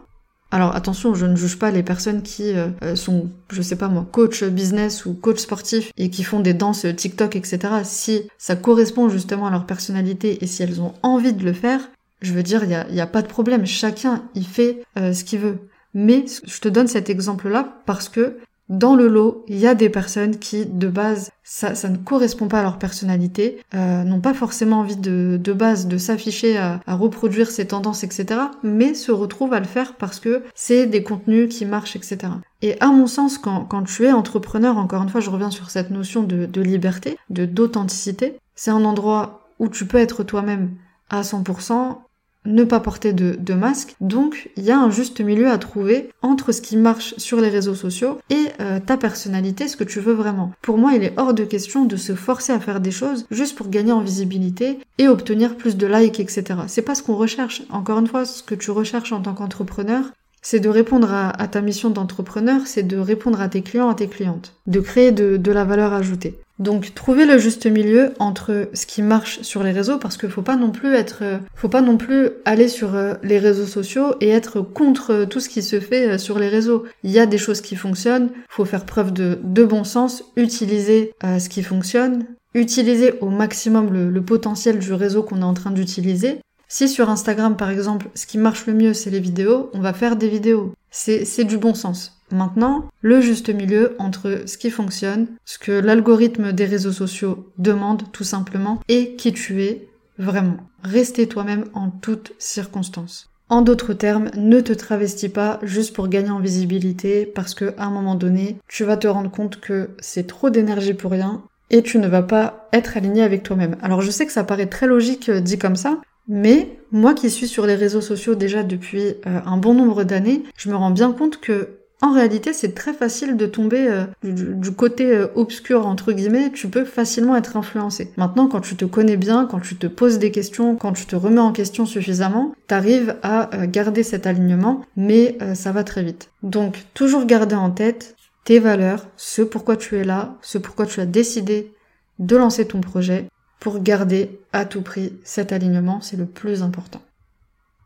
Alors 0.52 0.75
attention, 0.75 1.14
je 1.14 1.26
ne 1.26 1.37
juge 1.37 1.59
pas 1.59 1.71
les 1.71 1.85
personnes 1.85 2.23
qui 2.23 2.54
euh, 2.54 2.69
euh, 2.83 2.97
sont, 2.97 3.30
je 3.52 3.62
sais 3.62 3.76
pas 3.76 3.88
moi, 3.88 4.07
coach 4.11 4.42
business 4.42 5.07
ou 5.07 5.14
coach 5.14 5.38
sportif 5.38 5.92
et 5.97 6.11
qui 6.11 6.25
font 6.25 6.40
des 6.40 6.54
danses 6.54 6.87
TikTok, 6.97 7.37
etc. 7.37 7.59
Si 7.85 8.28
ça 8.37 8.57
correspond 8.57 9.09
justement 9.09 9.47
à 9.47 9.50
leur 9.50 9.66
personnalité 9.66 10.42
et 10.42 10.47
si 10.49 10.62
elles 10.62 10.80
ont 10.80 10.95
envie 11.02 11.33
de 11.33 11.45
le 11.45 11.52
faire, 11.52 11.80
je 12.21 12.33
veux 12.33 12.42
dire, 12.42 12.64
il 12.64 12.75
a, 12.75 13.02
a, 13.02 13.07
pas 13.07 13.23
de 13.23 13.28
problème. 13.28 13.64
Chacun, 13.64 14.25
il 14.35 14.45
fait 14.45 14.83
euh, 14.99 15.12
ce 15.12 15.25
qu'il 15.25 15.38
veut. 15.38 15.59
Mais 15.95 16.25
je 16.45 16.61
te 16.61 16.69
donne 16.69 16.88
cet 16.88 17.11
exemple-là 17.11 17.80
parce 17.87 18.09
que 18.09 18.38
dans 18.70 18.94
le 18.94 19.08
lot, 19.08 19.44
il 19.48 19.58
y 19.58 19.66
a 19.66 19.74
des 19.74 19.90
personnes 19.90 20.38
qui, 20.38 20.64
de 20.64 20.86
base, 20.86 21.32
ça, 21.42 21.72
ne 21.88 21.96
correspond 21.96 22.46
pas 22.46 22.60
à 22.60 22.62
leur 22.62 22.78
personnalité, 22.78 23.60
euh, 23.74 24.04
n'ont 24.04 24.20
pas 24.20 24.32
forcément 24.32 24.78
envie 24.78 24.96
de, 24.96 25.38
de 25.42 25.52
base 25.52 25.88
de 25.88 25.98
s'afficher 25.98 26.56
à, 26.56 26.80
reproduire 26.86 27.50
ces 27.50 27.66
tendances, 27.66 28.04
etc., 28.04 28.40
mais 28.62 28.94
se 28.94 29.10
retrouvent 29.10 29.52
à 29.54 29.58
le 29.58 29.66
faire 29.66 29.96
parce 29.96 30.20
que 30.20 30.44
c'est 30.54 30.86
des 30.86 31.02
contenus 31.02 31.52
qui 31.52 31.66
marchent, 31.66 31.96
etc. 31.96 32.18
Et 32.62 32.80
à 32.80 32.86
mon 32.86 33.08
sens, 33.08 33.38
quand, 33.38 33.64
quand 33.64 33.82
tu 33.82 34.04
es 34.04 34.12
entrepreneur, 34.12 34.78
encore 34.78 35.02
une 35.02 35.08
fois, 35.08 35.20
je 35.20 35.30
reviens 35.30 35.50
sur 35.50 35.70
cette 35.70 35.90
notion 35.90 36.22
de, 36.22 36.46
de 36.46 36.60
liberté, 36.60 37.18
de 37.28 37.46
d'authenticité, 37.46 38.38
c'est 38.54 38.70
un 38.70 38.84
endroit 38.84 39.48
où 39.58 39.68
tu 39.68 39.84
peux 39.84 39.98
être 39.98 40.22
toi-même 40.22 40.70
à 41.10 41.22
100%, 41.22 41.98
ne 42.47 42.64
pas 42.64 42.80
porter 42.80 43.12
de, 43.12 43.54
masque. 43.54 43.94
Donc 44.00 44.50
il 44.56 44.64
y 44.64 44.70
a 44.70 44.78
un 44.78 44.90
juste 44.90 45.20
milieu 45.20 45.50
à 45.50 45.59
trouver 45.59 46.11
entre 46.23 46.52
ce 46.52 46.62
qui 46.62 46.76
marche 46.76 47.14
sur 47.18 47.40
les 47.40 47.49
réseaux 47.49 47.75
sociaux 47.75 48.18
et 48.30 48.47
euh, 48.61 48.80
ta 48.80 48.97
personnalité, 48.97 49.68
ce 49.68 49.76
que 49.76 49.85
tu 49.85 50.00
veux 50.00 50.12
vraiment. 50.12 50.52
Pour 50.62 50.78
moi, 50.78 50.92
il 50.94 51.04
est 51.04 51.14
hors 51.18 51.35
de 51.35 51.44
question 51.44 51.85
de 51.85 51.97
se 51.97 52.14
forcer 52.14 52.52
à 52.52 52.61
faire 52.61 52.80
des 52.80 52.90
choses 52.90 53.26
juste 53.30 53.56
pour 53.56 53.68
gagner 53.68 53.92
en 53.92 54.00
visibilité 54.00 54.78
et 54.99 55.09
obtenir 55.09 55.56
plus 55.56 55.76
de 55.76 55.87
likes, 55.87 56.20
etc. 56.20 56.44
C'est 56.68 56.82
pas 56.82 56.94
ce 56.94 57.02
qu'on 57.02 57.16
recherche. 57.16 57.62
Encore 57.70 57.99
une 57.99 58.06
fois, 58.06 58.25
ce 58.25 58.42
que 58.42 58.54
tu 58.54 58.70
recherches 58.70 59.12
en 59.12 59.20
tant 59.20 59.35
qu'entrepreneur, 59.35 60.04
c'est 60.42 60.61
de 60.61 60.70
répondre 60.70 61.12
à, 61.12 61.49
ta 61.49 61.61
mission 61.61 61.90
d'entrepreneur, 61.90 62.62
c'est 62.64 62.82
de 62.82 62.97
répondre 62.97 63.42
à 63.42 63.49
tes 63.49 63.61
clients, 63.61 63.90
à 63.90 63.94
tes 63.94 64.09
clientes, 64.09 64.54
de 64.66 64.80
créer 64.80 65.12
de 65.12 65.52
la 65.52 65.64
valeur 65.64 65.92
ajoutée. 65.92 66.38
Donc 66.61 66.95
trouver 66.95 67.25
le 67.25 67.38
juste 67.38 67.67
milieu 67.67 68.12
entre 68.19 68.69
ce 68.75 68.85
qui 68.85 69.00
marche 69.00 69.40
sur 69.40 69.62
les 69.62 69.73
réseaux 69.73 69.97
parce 69.97 70.19
qu'il 70.19 70.29
faut 70.29 70.43
pas 70.43 70.57
non 70.57 70.71
plus 70.71 70.95
être 70.95 71.23
faut 71.55 71.71
pas 71.71 71.81
non 71.81 71.97
plus 71.97 72.29
aller 72.45 72.69
sur 72.69 72.95
euh, 72.95 73.14
les 73.23 73.38
réseaux 73.38 73.67
sociaux 73.67 74.14
et 74.21 74.29
être 74.29 74.61
contre 74.61 75.25
tout 75.25 75.40
ce 75.40 75.49
qui 75.49 75.62
se 75.62 75.81
fait 75.81 76.07
euh, 76.07 76.19
sur 76.19 76.38
les 76.38 76.49
réseaux. 76.49 76.85
Il 77.02 77.11
y 77.11 77.19
a 77.19 77.25
des 77.25 77.38
choses 77.38 77.62
qui 77.62 77.76
fonctionnent, 77.76 78.29
faut 78.50 78.67
faire 78.67 78.85
preuve 78.85 79.12
de, 79.12 79.64
bon 79.64 79.85
sens, 79.85 80.23
utiliser 80.37 81.14
euh, 81.25 81.38
ce 81.38 81.49
qui 81.49 81.62
fonctionne, 81.62 82.26
utiliser 82.55 83.14
au 83.23 83.31
maximum 83.31 83.93
le 83.93 84.23
potentiel 84.23 84.79
du 84.79 84.93
réseau 84.93 85.23
qu'on 85.23 85.40
est 85.40 85.45
en 85.45 85.55
train 85.55 85.71
d'utiliser. 85.71 86.40
Si 86.69 86.88
sur 86.88 87.09
Instagram 87.09 87.57
par 87.57 87.71
exemple, 87.71 88.09
ce 88.14 88.26
qui 88.26 88.37
marche 88.37 88.67
le 88.67 88.75
mieux 88.75 88.93
c'est 88.93 89.11
les 89.11 89.21
vidéos, 89.21 89.71
on 89.73 89.81
va 89.81 89.95
faire 89.95 90.17
des 90.17 90.29
vidéos. 90.29 90.75
C'est 90.90 91.45
du 91.45 91.57
bon 91.57 91.73
sens. 91.73 92.19
Maintenant, 92.32 92.88
le 93.00 93.20
juste 93.20 93.50
milieu 93.50 93.96
entre 93.99 94.42
ce 94.46 94.58
qui 94.58 94.70
fonctionne, 94.70 95.26
ce 95.44 95.58
que 95.58 95.72
l'algorithme 95.72 96.52
des 96.52 96.66
réseaux 96.66 96.92
sociaux 96.92 97.50
demande 97.58 98.02
tout 98.12 98.25
simplement, 98.25 98.80
et 98.88 99.16
qui 99.16 99.32
tu 99.32 99.62
es 99.62 99.88
vraiment. 100.18 100.58
Restez 100.82 101.26
toi-même 101.26 101.64
en 101.75 101.90
toutes 101.90 102.32
circonstances. 102.38 103.30
En 103.49 103.62
d'autres 103.62 103.94
termes, 103.94 104.30
ne 104.37 104.60
te 104.60 104.72
travestis 104.72 105.28
pas 105.28 105.58
juste 105.62 105.94
pour 105.94 106.06
gagner 106.06 106.30
en 106.30 106.38
visibilité 106.38 107.26
parce 107.26 107.54
que 107.54 107.75
à 107.78 107.87
un 107.87 107.90
moment 107.90 108.14
donné, 108.14 108.58
tu 108.68 108.84
vas 108.84 108.96
te 108.96 109.08
rendre 109.08 109.30
compte 109.30 109.58
que 109.58 109.90
c'est 109.99 110.28
trop 110.28 110.50
d'énergie 110.50 110.94
pour 110.94 111.10
rien 111.10 111.42
et 111.70 111.82
tu 111.82 111.99
ne 111.99 112.06
vas 112.06 112.22
pas 112.22 112.68
être 112.72 112.96
aligné 112.96 113.22
avec 113.22 113.42
toi-même. 113.42 113.76
Alors 113.82 114.02
je 114.02 114.10
sais 114.10 114.25
que 114.25 114.32
ça 114.32 114.44
paraît 114.44 114.66
très 114.66 114.87
logique 114.87 115.28
euh, 115.28 115.40
dit 115.40 115.58
comme 115.58 115.75
ça, 115.75 116.00
mais 116.28 116.78
moi 116.92 117.12
qui 117.12 117.28
suis 117.28 117.49
sur 117.49 117.66
les 117.66 117.75
réseaux 117.75 118.00
sociaux 118.00 118.37
déjà 118.37 118.62
depuis 118.62 119.16
euh, 119.26 119.40
un 119.44 119.56
bon 119.56 119.75
nombre 119.75 120.04
d'années, 120.04 120.44
je 120.56 120.70
me 120.70 120.76
rends 120.76 120.92
bien 120.92 121.10
compte 121.10 121.40
que 121.40 121.79
en 122.02 122.12
réalité, 122.12 122.52
c'est 122.52 122.75
très 122.75 122.95
facile 122.95 123.37
de 123.37 123.47
tomber 123.47 123.88
euh, 123.88 124.04
du, 124.23 124.73
côté 124.73 125.12
euh, 125.12 125.26
obscur, 125.35 125.87
entre 125.87 126.12
guillemets, 126.12 126.50
tu 126.50 126.69
peux 126.69 126.85
facilement 126.85 127.37
être 127.37 127.57
influencé. 127.57 128.12
Maintenant, 128.16 128.49
quand 128.49 128.61
tu 128.61 128.75
te 128.75 128.87
connais 128.87 129.19
bien, 129.19 129.47
quand 129.47 129.61
tu 129.61 129.76
te 129.76 129.87
poses 129.87 130.19
des 130.19 130.30
questions, 130.30 130.76
quand 130.76 130.95
tu 130.95 131.04
te 131.04 131.16
remets 131.16 131.40
en 131.40 131.52
question 131.52 131.85
suffisamment, 131.85 132.54
t'arrives 132.66 133.16
à 133.23 133.54
euh, 133.54 133.66
garder 133.66 134.02
cet 134.02 134.26
alignement, 134.26 134.85
mais 134.97 135.38
ça 135.54 135.73
va 135.73 135.85
très 135.85 136.02
vite. 136.02 136.30
Donc, 136.42 136.85
toujours 136.95 137.25
garder 137.25 137.54
en 137.54 137.71
tête 137.71 138.16
tes 138.45 138.59
valeurs, 138.59 139.07
ce 139.16 139.42
pourquoi 139.42 139.76
tu 139.76 139.97
es 139.97 140.04
là, 140.04 140.37
ce 140.42 140.59
pourquoi 140.59 140.87
tu 140.87 141.00
as 141.00 141.07
décidé 141.07 141.73
de 142.19 142.37
lancer 142.37 142.66
ton 142.66 142.80
projet, 142.80 143.28
pour 143.61 143.83
garder 143.83 144.40
à 144.52 144.64
tout 144.64 144.83
prix 144.83 145.12
cet 145.23 145.52
alignement, 145.52 146.00
c'est 146.00 146.16
le 146.16 146.26
plus 146.26 146.62
important. 146.62 147.02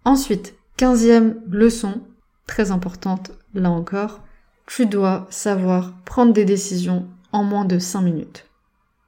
Ensuite, 0.05 0.55
quinzième 0.77 1.41
leçon, 1.51 2.01
très 2.47 2.71
importante 2.71 3.33
là 3.55 3.71
encore, 3.71 4.21
tu 4.67 4.87
dois 4.87 5.27
savoir 5.31 5.93
prendre 6.05 6.33
des 6.33 6.45
décisions 6.45 7.07
en 7.33 7.45
moins 7.45 7.65
de 7.65 7.79
5 7.79 8.01
minutes. 8.01 8.47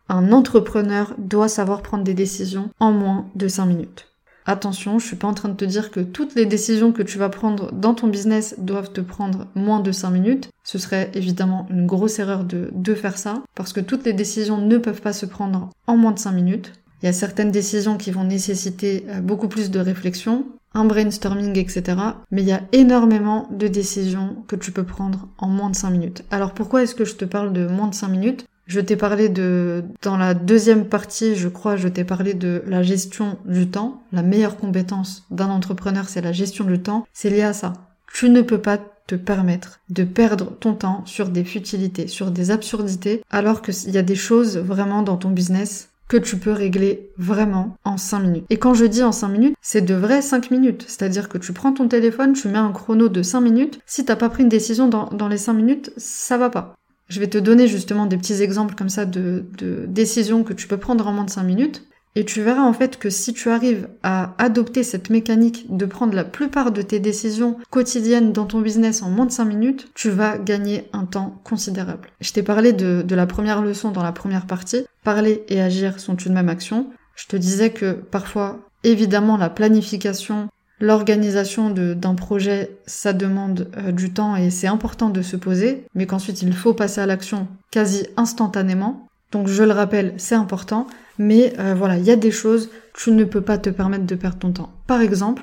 Un 0.08 0.32
entrepreneur 0.32 1.14
doit 1.18 1.48
savoir 1.48 1.82
prendre 1.82 2.04
des 2.04 2.14
décisions 2.14 2.70
en 2.78 2.92
moins 2.92 3.26
de 3.34 3.48
5 3.48 3.66
minutes. 3.66 4.08
Attention, 4.48 5.00
je 5.00 5.06
suis 5.06 5.16
pas 5.16 5.26
en 5.26 5.34
train 5.34 5.48
de 5.48 5.56
te 5.56 5.64
dire 5.64 5.90
que 5.90 5.98
toutes 5.98 6.36
les 6.36 6.46
décisions 6.46 6.92
que 6.92 7.02
tu 7.02 7.18
vas 7.18 7.28
prendre 7.28 7.72
dans 7.72 7.94
ton 7.94 8.06
business 8.06 8.54
doivent 8.58 8.92
te 8.92 9.00
prendre 9.00 9.48
moins 9.56 9.80
de 9.80 9.90
5 9.90 10.10
minutes. 10.10 10.50
Ce 10.62 10.78
serait 10.78 11.10
évidemment 11.14 11.66
une 11.68 11.86
grosse 11.86 12.20
erreur 12.20 12.44
de, 12.44 12.70
de 12.72 12.94
faire 12.94 13.18
ça, 13.18 13.42
parce 13.56 13.72
que 13.72 13.80
toutes 13.80 14.04
les 14.04 14.12
décisions 14.12 14.58
ne 14.58 14.78
peuvent 14.78 15.00
pas 15.00 15.12
se 15.12 15.26
prendre 15.26 15.70
en 15.88 15.96
moins 15.96 16.12
de 16.12 16.20
5 16.20 16.30
minutes. 16.30 16.72
Il 17.02 17.06
y 17.06 17.08
a 17.08 17.12
certaines 17.12 17.50
décisions 17.50 17.96
qui 17.96 18.12
vont 18.12 18.24
nécessiter 18.24 19.04
euh, 19.08 19.20
beaucoup 19.20 19.48
plus 19.48 19.70
de 19.70 19.80
réflexion, 19.80 20.46
un 20.76 20.84
brainstorming, 20.84 21.58
etc. 21.58 21.96
Mais 22.30 22.42
il 22.42 22.48
y 22.48 22.52
a 22.52 22.62
énormément 22.72 23.48
de 23.50 23.66
décisions 23.66 24.36
que 24.46 24.56
tu 24.56 24.70
peux 24.72 24.84
prendre 24.84 25.28
en 25.38 25.48
moins 25.48 25.70
de 25.70 25.76
5 25.76 25.90
minutes. 25.90 26.24
Alors 26.30 26.52
pourquoi 26.52 26.82
est-ce 26.82 26.94
que 26.94 27.04
je 27.04 27.14
te 27.14 27.24
parle 27.24 27.52
de 27.52 27.66
moins 27.66 27.88
de 27.88 27.94
5 27.94 28.08
minutes? 28.08 28.46
Je 28.66 28.80
t'ai 28.80 28.96
parlé 28.96 29.28
de, 29.28 29.84
dans 30.02 30.16
la 30.16 30.34
deuxième 30.34 30.86
partie, 30.86 31.36
je 31.36 31.48
crois, 31.48 31.76
je 31.76 31.86
t'ai 31.86 32.02
parlé 32.02 32.34
de 32.34 32.62
la 32.66 32.82
gestion 32.82 33.38
du 33.44 33.68
temps. 33.68 34.02
La 34.12 34.22
meilleure 34.22 34.56
compétence 34.56 35.24
d'un 35.30 35.48
entrepreneur, 35.48 36.08
c'est 36.08 36.20
la 36.20 36.32
gestion 36.32 36.64
du 36.64 36.80
temps. 36.80 37.06
C'est 37.12 37.30
lié 37.30 37.42
à 37.42 37.52
ça. 37.52 37.74
Tu 38.12 38.28
ne 38.28 38.42
peux 38.42 38.60
pas 38.60 38.78
te 39.06 39.14
permettre 39.14 39.78
de 39.88 40.02
perdre 40.02 40.50
ton 40.58 40.74
temps 40.74 41.02
sur 41.06 41.28
des 41.28 41.44
futilités, 41.44 42.08
sur 42.08 42.32
des 42.32 42.50
absurdités, 42.50 43.22
alors 43.30 43.62
qu'il 43.62 43.90
y 43.90 43.98
a 43.98 44.02
des 44.02 44.16
choses 44.16 44.58
vraiment 44.58 45.02
dans 45.02 45.16
ton 45.16 45.30
business 45.30 45.90
que 46.08 46.16
tu 46.16 46.36
peux 46.36 46.52
régler 46.52 47.10
vraiment 47.18 47.76
en 47.84 47.96
5 47.96 48.20
minutes. 48.20 48.44
Et 48.50 48.58
quand 48.58 48.74
je 48.74 48.84
dis 48.84 49.02
en 49.02 49.12
5 49.12 49.28
minutes, 49.28 49.56
c'est 49.60 49.80
de 49.80 49.94
vraies 49.94 50.22
5 50.22 50.50
minutes. 50.50 50.84
C'est-à-dire 50.86 51.28
que 51.28 51.38
tu 51.38 51.52
prends 51.52 51.72
ton 51.72 51.88
téléphone, 51.88 52.32
tu 52.32 52.48
mets 52.48 52.58
un 52.58 52.72
chrono 52.72 53.08
de 53.08 53.22
5 53.22 53.40
minutes. 53.40 53.80
Si 53.86 54.04
t'as 54.04 54.16
pas 54.16 54.28
pris 54.28 54.42
une 54.42 54.48
décision 54.48 54.88
dans, 54.88 55.06
dans 55.06 55.28
les 55.28 55.38
5 55.38 55.52
minutes, 55.54 55.92
ça 55.96 56.38
va 56.38 56.50
pas. 56.50 56.74
Je 57.08 57.20
vais 57.20 57.28
te 57.28 57.38
donner 57.38 57.68
justement 57.68 58.06
des 58.06 58.16
petits 58.16 58.42
exemples 58.42 58.74
comme 58.74 58.88
ça 58.88 59.04
de, 59.04 59.44
de 59.58 59.84
décisions 59.86 60.42
que 60.42 60.52
tu 60.52 60.66
peux 60.66 60.78
prendre 60.78 61.06
en 61.06 61.12
moins 61.12 61.24
de 61.24 61.30
5 61.30 61.44
minutes. 61.44 61.84
Et 62.16 62.24
tu 62.24 62.42
verras 62.42 62.62
en 62.62 62.72
fait 62.72 62.98
que 62.98 63.10
si 63.10 63.34
tu 63.34 63.50
arrives 63.50 63.88
à 64.02 64.34
adopter 64.38 64.82
cette 64.82 65.10
mécanique 65.10 65.66
de 65.68 65.84
prendre 65.84 66.14
la 66.14 66.24
plupart 66.24 66.72
de 66.72 66.80
tes 66.80 66.98
décisions 66.98 67.58
quotidiennes 67.68 68.32
dans 68.32 68.46
ton 68.46 68.62
business 68.62 69.02
en 69.02 69.10
moins 69.10 69.26
de 69.26 69.30
5 69.30 69.44
minutes, 69.44 69.90
tu 69.94 70.08
vas 70.08 70.38
gagner 70.38 70.88
un 70.94 71.04
temps 71.04 71.38
considérable. 71.44 72.08
Je 72.22 72.32
t'ai 72.32 72.42
parlé 72.42 72.72
de, 72.72 73.04
la 73.14 73.26
première 73.26 73.60
leçon 73.60 73.90
dans 73.90 74.02
la 74.02 74.12
première 74.12 74.46
partie. 74.46 74.86
Parler 75.04 75.44
et 75.48 75.60
agir 75.60 76.00
sont 76.00 76.16
une 76.16 76.32
même 76.32 76.48
action. 76.48 76.86
Je 77.16 77.26
te 77.26 77.36
disais 77.36 77.70
que 77.70 77.92
parfois, 77.92 78.60
évidemment, 78.82 79.36
la 79.36 79.50
planification 79.50 80.48
L'organisation 80.78 81.70
d'un 81.70 82.14
projet, 82.14 82.76
ça 82.84 83.14
demande 83.14 83.70
euh, 83.78 83.92
du 83.92 84.12
temps 84.12 84.36
et 84.36 84.50
c'est 84.50 84.66
important 84.66 85.08
de 85.08 85.22
se 85.22 85.34
poser, 85.34 85.86
mais 85.94 86.04
qu'ensuite 86.04 86.42
il 86.42 86.52
faut 86.52 86.74
passer 86.74 87.00
à 87.00 87.06
l'action 87.06 87.48
quasi 87.70 88.06
instantanément. 88.18 89.08
Donc 89.32 89.48
je 89.48 89.62
le 89.62 89.72
rappelle, 89.72 90.12
c'est 90.18 90.34
important, 90.34 90.86
mais 91.18 91.52
euh, 91.58 91.74
voilà, 91.74 91.96
il 91.98 92.04
y 92.04 92.10
a 92.10 92.16
des 92.16 92.30
choses, 92.30 92.70
tu 92.94 93.10
ne 93.12 93.24
peux 93.24 93.40
pas 93.40 93.58
te 93.58 93.70
permettre 93.70 94.06
de 94.06 94.14
perdre 94.14 94.38
ton 94.38 94.52
temps. 94.52 94.72
Par 94.86 95.00
exemple, 95.00 95.42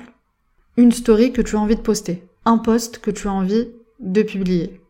une 0.76 0.92
story 0.92 1.32
que 1.32 1.42
tu 1.42 1.56
as 1.56 1.60
envie 1.60 1.76
de 1.76 1.80
poster, 1.80 2.26
un 2.44 2.58
post 2.58 2.98
que 2.98 3.10
tu 3.10 3.28
as 3.28 3.32
envie 3.32 3.68
de 4.00 4.22
publier, 4.22 4.80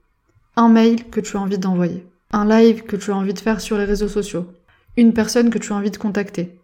un 0.57 0.69
mail 0.69 1.09
que 1.11 1.21
tu 1.21 1.37
as 1.37 1.41
envie 1.41 1.59
d'envoyer, 1.59 2.07
un 2.33 2.47
live 2.47 2.83
que 2.83 2.97
tu 2.97 3.11
as 3.11 3.17
envie 3.17 3.35
de 3.35 3.39
faire 3.39 3.61
sur 3.61 3.79
les 3.79 3.85
réseaux 3.85 4.09
sociaux, 4.09 4.47
une 4.97 5.13
personne 5.13 5.51
que 5.51 5.59
tu 5.59 5.73
as 5.73 5.77
envie 5.77 5.91
de 5.91 5.97
contacter, 5.97 6.59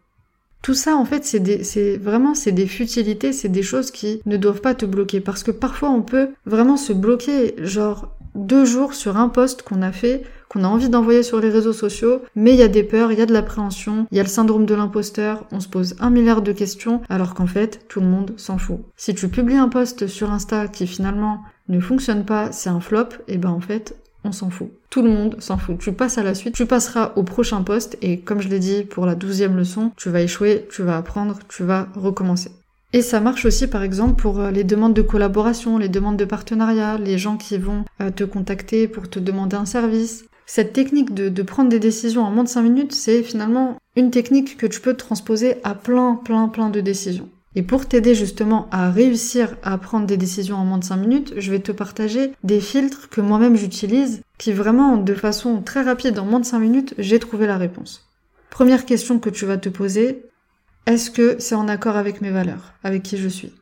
tout 0.62 0.74
ça, 0.74 0.94
en 0.94 1.06
fait, 1.06 1.24
c'est 1.24 1.96
vraiment, 1.96 2.34
c'est 2.34 2.52
des 2.52 2.66
futilités, 2.66 3.32
c'est 3.32 3.48
des 3.48 3.62
choses 3.62 3.90
qui 3.90 4.20
ne 4.26 4.36
doivent 4.36 4.60
pas 4.60 4.74
te 4.74 4.84
bloquer. 4.84 5.20
Parce 5.20 5.42
que 5.42 5.50
parfois, 5.50 5.90
on 5.90 6.02
peut 6.02 6.30
vraiment 6.44 6.76
se 6.76 6.92
bloquer, 6.92 7.54
genre, 7.58 8.14
deux 8.34 8.64
jours 8.64 8.94
sur 8.94 9.16
un 9.16 9.28
post 9.28 9.62
qu'on 9.62 9.82
a 9.82 9.92
fait, 9.92 10.22
qu'on 10.48 10.64
a 10.64 10.68
envie 10.68 10.88
d'envoyer 10.88 11.22
sur 11.22 11.40
les 11.40 11.48
réseaux 11.48 11.72
sociaux, 11.72 12.22
mais 12.34 12.52
il 12.52 12.58
y 12.58 12.62
a 12.62 12.68
des 12.68 12.82
peurs, 12.82 13.12
il 13.12 13.18
y 13.18 13.22
a 13.22 13.26
de 13.26 13.32
l'appréhension, 13.32 14.06
il 14.10 14.16
y 14.16 14.20
a 14.20 14.24
le 14.24 14.28
syndrome 14.28 14.66
de 14.66 14.74
l'imposteur, 14.74 15.46
on 15.52 15.60
se 15.60 15.68
pose 15.68 15.94
un 16.00 16.10
milliard 16.10 16.42
de 16.42 16.52
questions, 16.52 17.02
alors 17.08 17.34
qu'en 17.34 17.46
fait, 17.46 17.86
tout 17.88 18.00
le 18.00 18.06
monde 18.06 18.32
s'en 18.36 18.58
fout. 18.58 18.80
Si 18.96 19.14
tu 19.14 19.28
publies 19.28 19.56
un 19.56 19.68
post 19.68 20.06
sur 20.08 20.32
Insta 20.32 20.68
qui 20.68 20.86
finalement 20.86 21.40
ne 21.68 21.80
fonctionne 21.80 22.24
pas, 22.24 22.50
c'est 22.52 22.70
un 22.70 22.80
flop, 22.80 23.10
et 23.28 23.38
ben 23.38 23.50
en 23.50 23.60
fait, 23.60 23.96
on 24.24 24.32
s'en 24.32 24.50
fout. 24.50 24.70
Tout 24.90 25.02
le 25.02 25.10
monde 25.10 25.36
s'en 25.38 25.56
fout. 25.56 25.78
Tu 25.78 25.92
passes 25.92 26.18
à 26.18 26.22
la 26.22 26.34
suite, 26.34 26.54
tu 26.54 26.66
passeras 26.66 27.12
au 27.16 27.22
prochain 27.22 27.62
poste 27.62 27.96
et 28.02 28.20
comme 28.20 28.40
je 28.40 28.48
l'ai 28.48 28.58
dit 28.58 28.82
pour 28.82 29.06
la 29.06 29.14
douzième 29.14 29.56
leçon, 29.56 29.92
tu 29.96 30.10
vas 30.10 30.20
échouer, 30.20 30.66
tu 30.70 30.82
vas 30.82 30.96
apprendre, 30.98 31.38
tu 31.48 31.62
vas 31.62 31.88
recommencer. 31.94 32.50
Et 32.92 33.02
ça 33.02 33.20
marche 33.20 33.44
aussi 33.44 33.68
par 33.68 33.82
exemple 33.82 34.20
pour 34.20 34.40
euh, 34.40 34.50
les 34.50 34.64
demandes 34.64 34.94
de 34.94 35.02
collaboration, 35.02 35.78
les 35.78 35.88
demandes 35.88 36.16
de 36.16 36.24
partenariat, 36.24 36.98
les 36.98 37.18
gens 37.18 37.36
qui 37.36 37.56
vont 37.56 37.84
euh, 38.00 38.10
te 38.10 38.24
contacter 38.24 38.88
pour 38.88 39.08
te 39.08 39.20
demander 39.20 39.56
un 39.56 39.66
service. 39.66 40.24
Cette 40.46 40.72
technique 40.72 41.14
de, 41.14 41.28
de 41.28 41.42
prendre 41.42 41.70
des 41.70 41.78
décisions 41.78 42.22
en 42.22 42.32
moins 42.32 42.42
de 42.42 42.48
5 42.48 42.62
minutes, 42.62 42.92
c'est 42.92 43.22
finalement 43.22 43.76
une 43.94 44.10
technique 44.10 44.56
que 44.56 44.66
tu 44.66 44.80
peux 44.80 44.94
transposer 44.94 45.56
à 45.62 45.76
plein, 45.76 46.16
plein, 46.16 46.48
plein 46.48 46.70
de 46.70 46.80
décisions. 46.80 47.28
Et 47.54 47.62
pour 47.62 47.86
t'aider 47.86 48.14
justement 48.14 48.68
à 48.70 48.90
réussir 48.90 49.56
à 49.62 49.76
prendre 49.78 50.06
des 50.06 50.16
décisions 50.16 50.56
en 50.56 50.64
moins 50.64 50.78
de 50.78 50.84
5 50.84 50.96
minutes, 50.96 51.34
je 51.36 51.50
vais 51.50 51.58
te 51.58 51.72
partager 51.72 52.32
des 52.44 52.60
filtres 52.60 53.08
que 53.08 53.20
moi-même 53.20 53.56
j'utilise, 53.56 54.22
qui 54.38 54.52
vraiment 54.52 54.96
de 54.96 55.14
façon 55.14 55.60
très 55.62 55.82
rapide, 55.82 56.18
en 56.18 56.24
moins 56.24 56.40
de 56.40 56.44
5 56.44 56.58
minutes, 56.60 56.94
j'ai 56.98 57.18
trouvé 57.18 57.46
la 57.46 57.56
réponse. 57.56 58.08
Première 58.50 58.84
question 58.84 59.18
que 59.18 59.30
tu 59.30 59.46
vas 59.46 59.56
te 59.56 59.68
poser, 59.68 60.22
est-ce 60.86 61.10
que 61.10 61.36
c'est 61.38 61.54
en 61.54 61.68
accord 61.68 61.96
avec 61.96 62.20
mes 62.20 62.30
valeurs, 62.30 62.74
avec 62.82 63.02
qui 63.02 63.16
je 63.16 63.28
suis? 63.28 63.52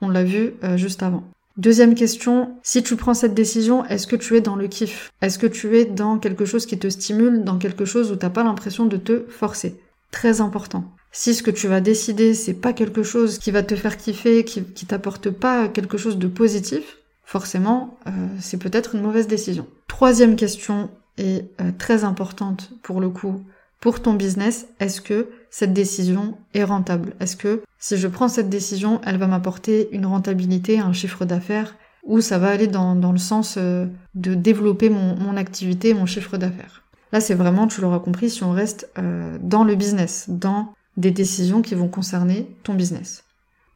On 0.00 0.08
l'a 0.08 0.24
vu 0.24 0.54
euh, 0.64 0.76
juste 0.76 1.02
avant. 1.02 1.24
Deuxième 1.56 1.94
question, 1.94 2.56
si 2.62 2.82
tu 2.82 2.96
prends 2.96 3.12
cette 3.12 3.34
décision, 3.34 3.84
est-ce 3.86 4.06
que 4.06 4.16
tu 4.16 4.36
es 4.36 4.40
dans 4.40 4.56
le 4.56 4.66
kiff? 4.66 5.10
Est-ce 5.20 5.38
que 5.38 5.46
tu 5.46 5.76
es 5.76 5.84
dans 5.84 6.18
quelque 6.18 6.44
chose 6.44 6.64
qui 6.64 6.78
te 6.78 6.88
stimule, 6.88 7.44
dans 7.44 7.58
quelque 7.58 7.84
chose 7.84 8.10
où 8.12 8.16
t'as 8.16 8.30
pas 8.30 8.44
l'impression 8.44 8.86
de 8.86 8.96
te 8.96 9.26
forcer? 9.28 9.78
Très 10.10 10.40
important. 10.40 10.84
Si 11.12 11.34
ce 11.34 11.42
que 11.42 11.50
tu 11.50 11.66
vas 11.66 11.80
décider, 11.80 12.34
c'est 12.34 12.54
pas 12.54 12.72
quelque 12.72 13.02
chose 13.02 13.38
qui 13.38 13.50
va 13.50 13.62
te 13.62 13.76
faire 13.76 13.96
kiffer, 13.96 14.44
qui, 14.44 14.62
qui 14.62 14.86
t'apporte 14.86 15.28
pas 15.28 15.68
quelque 15.68 15.98
chose 15.98 16.18
de 16.18 16.28
positif, 16.28 16.98
forcément, 17.24 17.98
euh, 18.06 18.10
c'est 18.40 18.58
peut-être 18.58 18.94
une 18.94 19.02
mauvaise 19.02 19.26
décision. 19.26 19.66
Troisième 19.88 20.36
question 20.36 20.88
est 21.18 21.44
euh, 21.60 21.72
très 21.76 22.04
importante 22.04 22.70
pour 22.82 23.00
le 23.00 23.10
coup 23.10 23.44
pour 23.80 24.00
ton 24.00 24.14
business. 24.14 24.66
Est-ce 24.78 25.00
que 25.00 25.28
cette 25.50 25.72
décision 25.72 26.36
est 26.54 26.64
rentable? 26.64 27.14
Est-ce 27.20 27.36
que 27.36 27.62
si 27.78 27.96
je 27.96 28.08
prends 28.08 28.28
cette 28.28 28.48
décision, 28.48 29.00
elle 29.04 29.18
va 29.18 29.26
m'apporter 29.26 29.88
une 29.92 30.06
rentabilité, 30.06 30.78
un 30.78 30.92
chiffre 30.92 31.24
d'affaires, 31.24 31.76
ou 32.04 32.20
ça 32.20 32.38
va 32.38 32.48
aller 32.48 32.66
dans, 32.66 32.94
le 32.94 33.18
sens 33.18 33.56
euh, 33.58 33.86
de 34.14 34.34
développer 34.34 34.88
mon, 34.88 35.16
mon 35.16 35.36
activité, 35.36 35.94
mon 35.94 36.06
chiffre 36.06 36.36
d'affaires? 36.36 36.82
Là, 37.12 37.20
c'est 37.20 37.34
vraiment, 37.34 37.66
tu 37.66 37.80
l'auras 37.80 37.98
compris, 37.98 38.30
si 38.30 38.44
on 38.44 38.52
reste 38.52 38.88
dans 39.42 39.64
le 39.64 39.74
business, 39.74 40.26
dans 40.28 40.72
des 40.96 41.10
décisions 41.10 41.62
qui 41.62 41.74
vont 41.74 41.88
concerner 41.88 42.46
ton 42.62 42.74
business. 42.74 43.24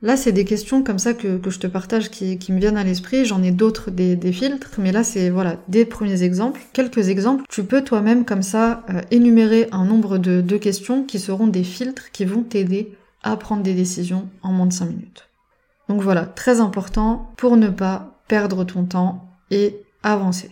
Là, 0.03 0.17
c'est 0.17 0.33
des 0.33 0.45
questions 0.45 0.83
comme 0.83 0.99
ça 0.99 1.15
que, 1.15 1.41
je 1.47 1.59
te 1.59 1.67
partage 1.67 2.11
qui, 2.11 2.39
me 2.51 2.59
viennent 2.59 2.77
à 2.77 2.85
l'esprit. 2.85 3.25
J'en 3.25 3.43
ai 3.43 3.51
d'autres, 3.51 3.91
des, 3.91 4.33
filtres, 4.33 4.73
mais 4.79 4.93
là, 4.93 5.03
c'est 5.03 5.31
voilà 5.31 5.57
des 5.69 5.85
premiers 5.85 6.23
exemples. 6.23 6.61
Quelques 6.73 7.09
exemples. 7.09 7.45
Tu 7.49 7.65
peux 7.65 7.83
toi-même 7.83 8.25
comme 8.25 8.43
ça 8.43 8.85
euh, 8.91 9.01
énumérer 9.11 9.69
un 9.73 9.85
nombre 9.85 10.19
de, 10.19 10.41
de 10.41 10.57
questions 10.57 11.05
qui 11.05 11.19
seront 11.19 11.47
des 11.47 11.65
filtres 11.65 12.11
qui 12.13 12.25
vont 12.25 12.43
t'aider 12.43 12.93
à 13.23 13.37
prendre 13.37 13.63
des 13.63 13.75
décisions 13.75 14.29
en 14.43 14.53
moins 14.53 14.67
de 14.67 14.73
5 14.73 14.87
minutes. 14.87 15.29
Donc 15.89 16.03
voilà, 16.03 16.27
très 16.27 16.61
important 16.61 17.33
pour 17.37 17.57
ne 17.57 17.69
pas 17.69 18.21
perdre 18.29 18.65
ton 18.65 18.85
temps 18.85 19.29
et 19.51 19.83
avancer. 20.03 20.51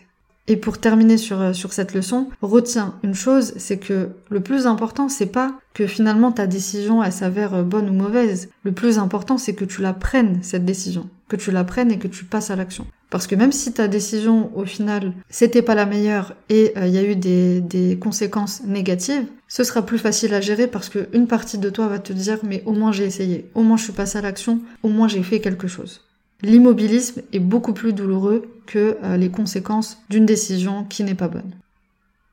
Et 0.48 0.57
pour 0.57 0.78
terminer 0.78 1.18
sur, 1.18 1.40
euh, 1.40 1.52
sur 1.52 1.72
cette 1.72 1.94
leçon, 1.94 2.28
retiens 2.40 2.94
une 3.05 3.14
chose, 3.14 3.55
c'est 3.57 3.78
que 3.78 4.11
le 4.28 4.40
plus 4.40 4.66
important, 4.66 5.09
c'est 5.09 5.26
pas 5.26 5.55
que 5.72 5.87
finalement 5.87 6.33
ta 6.33 6.46
décision 6.46 7.02
elle 7.02 7.12
s'avère 7.12 7.55
euh, 7.55 7.62
bonne 7.62 7.88
ou 7.88 7.92
mauvaise. 7.92 8.50
Le 8.64 8.72
plus 8.72 8.98
important, 8.98 9.38
c'est 9.38 9.55
que 9.55 9.64
tu 9.64 9.83
la 9.83 9.92
prennes, 9.92 10.40
cette 10.42 10.64
décision. 10.64 11.09
Que 11.28 11.37
tu 11.37 11.52
la 11.52 11.62
prennes 11.62 11.92
et 11.92 11.98
que 11.98 12.09
tu 12.09 12.24
passes 12.24 12.50
à 12.50 12.57
l'action. 12.57 12.87
Parce 13.09 13.26
que 13.26 13.37
même 13.37 13.52
si 13.52 13.72
ta 13.72 13.88
décision, 13.88 14.50
au 14.57 14.64
final, 14.64 15.12
c'était 15.28 15.62
pas 15.62 15.76
la 15.76 15.87
meilleure 15.87 16.35
et 16.48 16.72
euh, 16.76 16.87
il 16.87 16.94
y 16.94 16.98
a 16.98 17.05
eu 17.05 17.14
des, 17.14 17.61
des 17.61 17.96
conséquences 17.98 18.64
négatives, 18.64 19.26
ce 19.46 19.62
sera 19.62 19.83
plus 19.83 19.98
facile 19.98 20.35
à 20.35 20.40
gérer 20.40 20.66
parce 20.66 20.88
qu'une 20.88 21.28
partie 21.28 21.59
de 21.59 21.70
toi 21.70 21.87
va 21.87 22.00
te 22.00 22.12
dire 22.12 22.38
mais 22.42 22.62
au 22.66 22.72
moins 22.72 22.90
j'ai 22.90 23.05
essayé, 23.05 23.48
au 23.55 23.62
moins 23.62 23.76
je 23.76 23.85
suis 23.85 23.92
passé 23.92 24.18
à 24.18 24.22
l'action, 24.22 24.61
au 24.83 24.88
moins 24.88 25.07
j'ai 25.07 25.22
fait 25.22 25.40
quelque 25.40 25.68
chose. 25.68 26.00
L'immobilisme 26.42 27.22
est 27.33 27.38
beaucoup 27.38 27.72
plus 27.72 27.92
douloureux 27.92 28.42
que 28.66 28.96
euh, 29.02 29.16
les 29.16 29.31
conséquences 29.31 29.98
d'une 30.11 30.26
décision 30.26 30.85
qui 30.85 31.05
n'est 31.05 31.14
pas 31.14 31.28
bonne. 31.28 31.52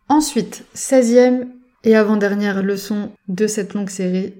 Ensuite, 0.08 0.65
16e 0.76 1.48
et 1.84 1.95
avant-dernière 1.95 2.63
leçon 2.63 3.12
de 3.28 3.45
cette 3.45 3.74
longue 3.76 3.89
série, 3.89 4.34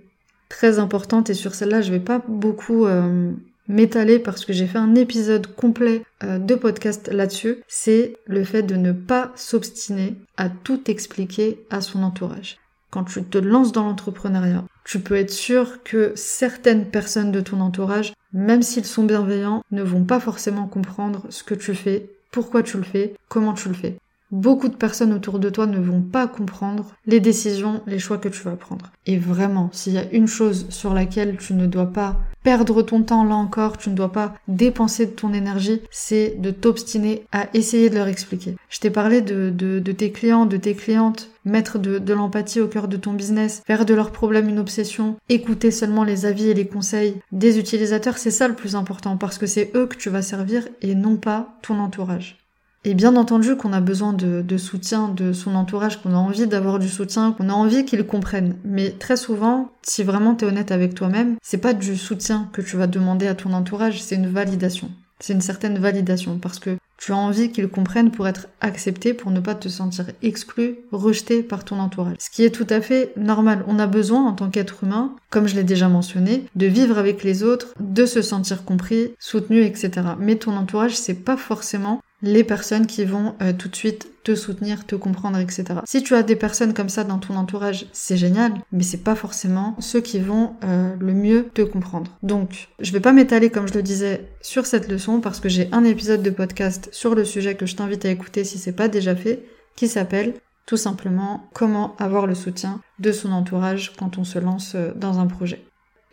très 0.50 0.80
importante 0.80 1.30
et 1.30 1.36
sur 1.36 1.54
celle-là 1.54 1.82
je 1.82 1.92
vais 1.92 2.00
pas 2.00 2.24
beaucoup 2.28 2.88
euh, 2.88 3.32
m'étaler 3.68 4.18
parce 4.18 4.44
que 4.44 4.52
j'ai 4.52 4.66
fait 4.66 4.80
un 4.80 4.96
épisode 4.96 5.56
complet 5.56 6.02
euh, 6.24 6.40
de 6.40 6.56
podcast 6.56 7.08
là-dessus, 7.12 7.58
c'est 7.68 8.18
le 8.26 8.44
fait 8.44 8.64
de 8.64 8.76
ne 8.76 8.92
pas 8.92 9.32
s'obstiner 9.36 10.16
à 10.38 10.50
tout 10.50 10.90
expliquer 10.90 11.64
à 11.70 11.82
son 11.82 12.02
entourage. 12.02 12.58
Quand 12.90 13.04
tu 13.04 13.24
te 13.24 13.38
lances 13.38 13.72
dans 13.72 13.84
l'entrepreneuriat, 13.84 14.66
tu 14.84 15.00
peux 15.00 15.16
être 15.16 15.30
sûr 15.30 15.84
que 15.84 16.12
certaines 16.16 16.88
personnes 16.88 17.32
de 17.32 17.42
ton 17.42 17.62
entourage 17.62 18.14
même 18.34 18.62
s'ils 18.62 18.86
sont 18.86 19.04
bienveillants, 19.04 19.64
ne 19.72 19.84
vont 19.84 20.04
pas 20.04 20.20
forcément 20.20 20.68
comprendre 20.68 21.26
ce 21.30 21.44
que 21.44 21.56
tu 21.56 21.74
fais, 21.74 22.10
pourquoi 22.32 22.64
tu 22.64 22.78
le 22.78 22.84
fais, 22.84 23.16
comment 23.28 23.54
tu 23.54 23.70
le 23.70 23.74
fais. 23.74 23.98
Beaucoup 24.32 24.68
de 24.68 24.76
personnes 24.76 25.14
autour 25.14 25.40
de 25.40 25.50
toi 25.50 25.66
ne 25.66 25.80
vont 25.80 26.02
pas 26.02 26.28
comprendre 26.28 26.94
les 27.08 27.20
décisions, 27.20 27.82
les 27.88 27.98
choix 27.98 28.20
que 28.20 28.30
tu 28.30 28.44
vas 28.44 28.56
prendre. 28.56 28.92
Et 29.08 29.18
vraiment, 29.18 29.72
s'il 29.74 29.94
y 29.94 29.98
a 29.98 30.12
une 30.12 30.28
chose 30.28 30.68
sur 30.70 30.94
laquelle 30.94 31.38
tu 31.38 31.56
ne 31.56 31.66
dois 31.66 31.88
pas 31.88 32.20
perdre 32.44 32.82
ton 32.82 33.04
temps 33.04 33.24
là 33.24 33.36
encore, 33.36 33.78
tu 33.78 33.90
ne 33.90 33.96
dois 33.96 34.12
pas 34.12 34.34
dépenser 34.48 35.06
de 35.06 35.12
ton 35.12 35.34
énergie, 35.34 35.82
c'est 35.92 36.36
de 36.40 36.52
t'obstiner 36.52 37.26
à 37.32 37.48
essayer 37.54 37.90
de 37.90 37.96
leur 37.96 38.08
expliquer. 38.08 38.56
Je 38.70 38.80
t'ai 38.80 38.90
parlé 38.90 39.22
de, 39.22 39.80
tes 39.92 40.12
clients, 40.12 40.46
de 40.46 40.58
tes 40.58 40.76
clientes, 40.76 41.30
mettre 41.46 41.80
de, 41.80 42.00
de 42.00 42.14
l'empathie 42.14 42.62
au 42.62 42.68
cœur 42.68 42.88
de 42.88 42.98
ton 42.98 43.14
business, 43.14 43.62
faire 43.66 43.86
de 43.86 43.94
leurs 43.94 44.12
problèmes 44.12 44.50
une 44.50 44.60
obsession, 44.60 45.16
écouter 45.30 45.72
seulement 45.72 46.04
les 46.04 46.26
avis 46.26 46.50
et 46.50 46.54
les 46.54 46.68
conseils 46.68 47.16
des 47.32 47.60
utilisateurs, 47.60 48.18
c'est 48.18 48.32
ça 48.32 48.48
le 48.48 48.56
plus 48.56 48.76
important 48.76 49.18
parce 49.18 49.38
que 49.38 49.48
c'est 49.48 49.72
eux 49.76 49.88
que 49.88 49.98
tu 49.98 50.10
vas 50.10 50.22
servir 50.22 50.68
et 50.82 50.96
non 50.96 51.18
pas 51.18 51.58
ton 51.62 51.80
entourage. 51.80 52.39
Et 52.86 52.94
bien 52.94 53.18
entendu 53.18 53.58
qu'on 53.58 53.74
a 53.74 53.82
besoin 53.82 54.14
de, 54.14 54.58
soutien 54.58 55.10
de 55.10 55.34
son 55.34 55.56
entourage, 55.56 56.02
qu'on 56.02 56.14
a 56.14 56.18
envie 56.18 56.48
d'avoir 56.48 56.80
du 56.80 56.88
soutien, 56.88 57.34
qu'on 57.34 57.50
a 57.50 57.54
envie 57.54 57.84
qu'ils 57.84 58.06
comprennent. 58.06 58.56
Mais 58.64 58.92
très 58.92 59.18
souvent, 59.18 59.72
si 59.82 60.04
vraiment 60.04 60.36
tu 60.36 60.46
es 60.46 60.48
honnête 60.48 60.72
avec 60.72 60.96
toi-même, 60.96 61.36
c'est 61.42 61.58
pas 61.58 61.74
du 61.74 61.98
soutien 61.98 62.50
que 62.54 62.62
tu 62.62 62.78
vas 62.78 62.88
demander 62.88 63.28
à 63.28 63.36
ton 63.36 63.52
entourage, 63.52 64.02
c'est 64.02 64.16
une 64.16 64.30
validation. 64.30 64.90
C'est 65.20 65.34
une 65.34 65.42
certaine 65.42 65.78
validation 65.78 66.40
parce 66.40 66.60
que 66.60 66.78
tu 66.98 67.12
as 67.12 67.18
envie 67.18 67.52
qu'ils 67.52 67.68
comprennent 67.68 68.12
pour 68.12 68.28
être 68.28 68.48
accepté, 68.62 69.14
pour 69.14 69.32
ne 69.32 69.40
pas 69.42 69.56
te 69.56 69.68
sentir 69.68 70.06
exclu, 70.22 70.80
rejeté 70.92 71.44
par 71.44 71.66
ton 71.66 71.80
entourage. 71.80 72.16
Ce 72.20 72.30
qui 72.30 72.44
est 72.44 72.50
tout 72.50 72.68
à 72.70 72.80
fait 72.80 73.14
normal. 73.18 73.64
On 73.68 73.80
a 73.80 73.88
besoin, 73.88 74.26
en 74.26 74.34
tant 74.34 74.50
qu'être 74.50 74.84
humain, 74.84 75.16
comme 75.30 75.48
je 75.48 75.56
l'ai 75.56 75.64
déjà 75.64 75.90
mentionné, 75.90 76.46
de 76.56 76.66
vivre 76.66 76.98
avec 76.98 77.24
les 77.24 77.44
autres, 77.44 77.74
de 77.80 78.06
se 78.06 78.22
sentir 78.22 78.64
compris, 78.64 79.12
soutenu, 79.20 79.64
etc. 79.64 79.92
Mais 80.20 80.36
ton 80.36 80.56
entourage, 80.56 80.96
c'est 80.96 81.26
pas 81.26 81.38
forcément 81.38 82.02
les 82.22 82.44
personnes 82.44 82.86
qui 82.86 83.06
vont 83.06 83.36
euh, 83.42 83.54
tout 83.54 83.70
de 83.70 83.76
suite 83.76 84.12
te 84.24 84.36
soutenir, 84.36 84.86
te 84.86 84.96
comprendre, 84.96 85.38
etc. 85.38 85.66
Si 85.86 86.04
tu 86.04 86.16
as 86.16 86.24
des 86.24 86.36
personnes 86.36 86.74
comme 86.74 86.90
ça 86.90 87.04
dans 87.04 87.18
ton 87.18 87.36
entourage, 87.36 87.88
c'est 87.94 88.18
génial, 88.18 88.54
mais 88.72 88.84
c'est 88.84 89.04
pas 89.04 89.16
forcément 89.16 89.76
ceux 89.80 90.02
qui 90.02 90.20
vont 90.20 90.56
euh, 90.64 90.96
le 91.00 91.14
mieux 91.14 91.50
te 91.54 91.62
comprendre. 91.62 92.18
Donc, 92.22 92.70
je 92.80 92.92
vais 92.92 93.00
pas 93.00 93.14
m'étaler 93.14 93.50
comme 93.50 93.68
je 93.68 93.74
le 93.74 93.84
disais 93.84 94.30
sur 94.42 94.66
cette 94.66 94.90
leçon 94.90 95.22
parce 95.22 95.40
que 95.40 95.50
j'ai 95.50 95.70
un 95.72 95.84
épisode 95.84 96.22
de 96.22 96.30
podcast 96.30 96.90
sur 96.92 97.16
le 97.16 97.26
sujet 97.26 97.56
que 97.56 97.66
je 97.66 97.76
t'invite 97.76 98.06
à 98.06 98.10
écouter 98.10 98.44
si 98.44 98.58
c'est 98.58 98.74
pas 98.74 98.88
déjà 98.88 99.16
fait, 99.16 99.46
qui 99.76 99.88
s'appelle 99.88 100.34
tout 100.66 100.78
simplement 100.78 101.50
comment 101.54 101.96
avoir 101.98 102.28
le 102.28 102.36
soutien 102.36 102.82
de 103.00 103.12
son 103.12 103.32
entourage 103.32 103.94
quand 103.98 104.18
on 104.18 104.24
se 104.24 104.38
lance 104.38 104.74
euh, 104.76 104.92
dans 104.96 105.20
un 105.20 105.26
projet. 105.26 105.64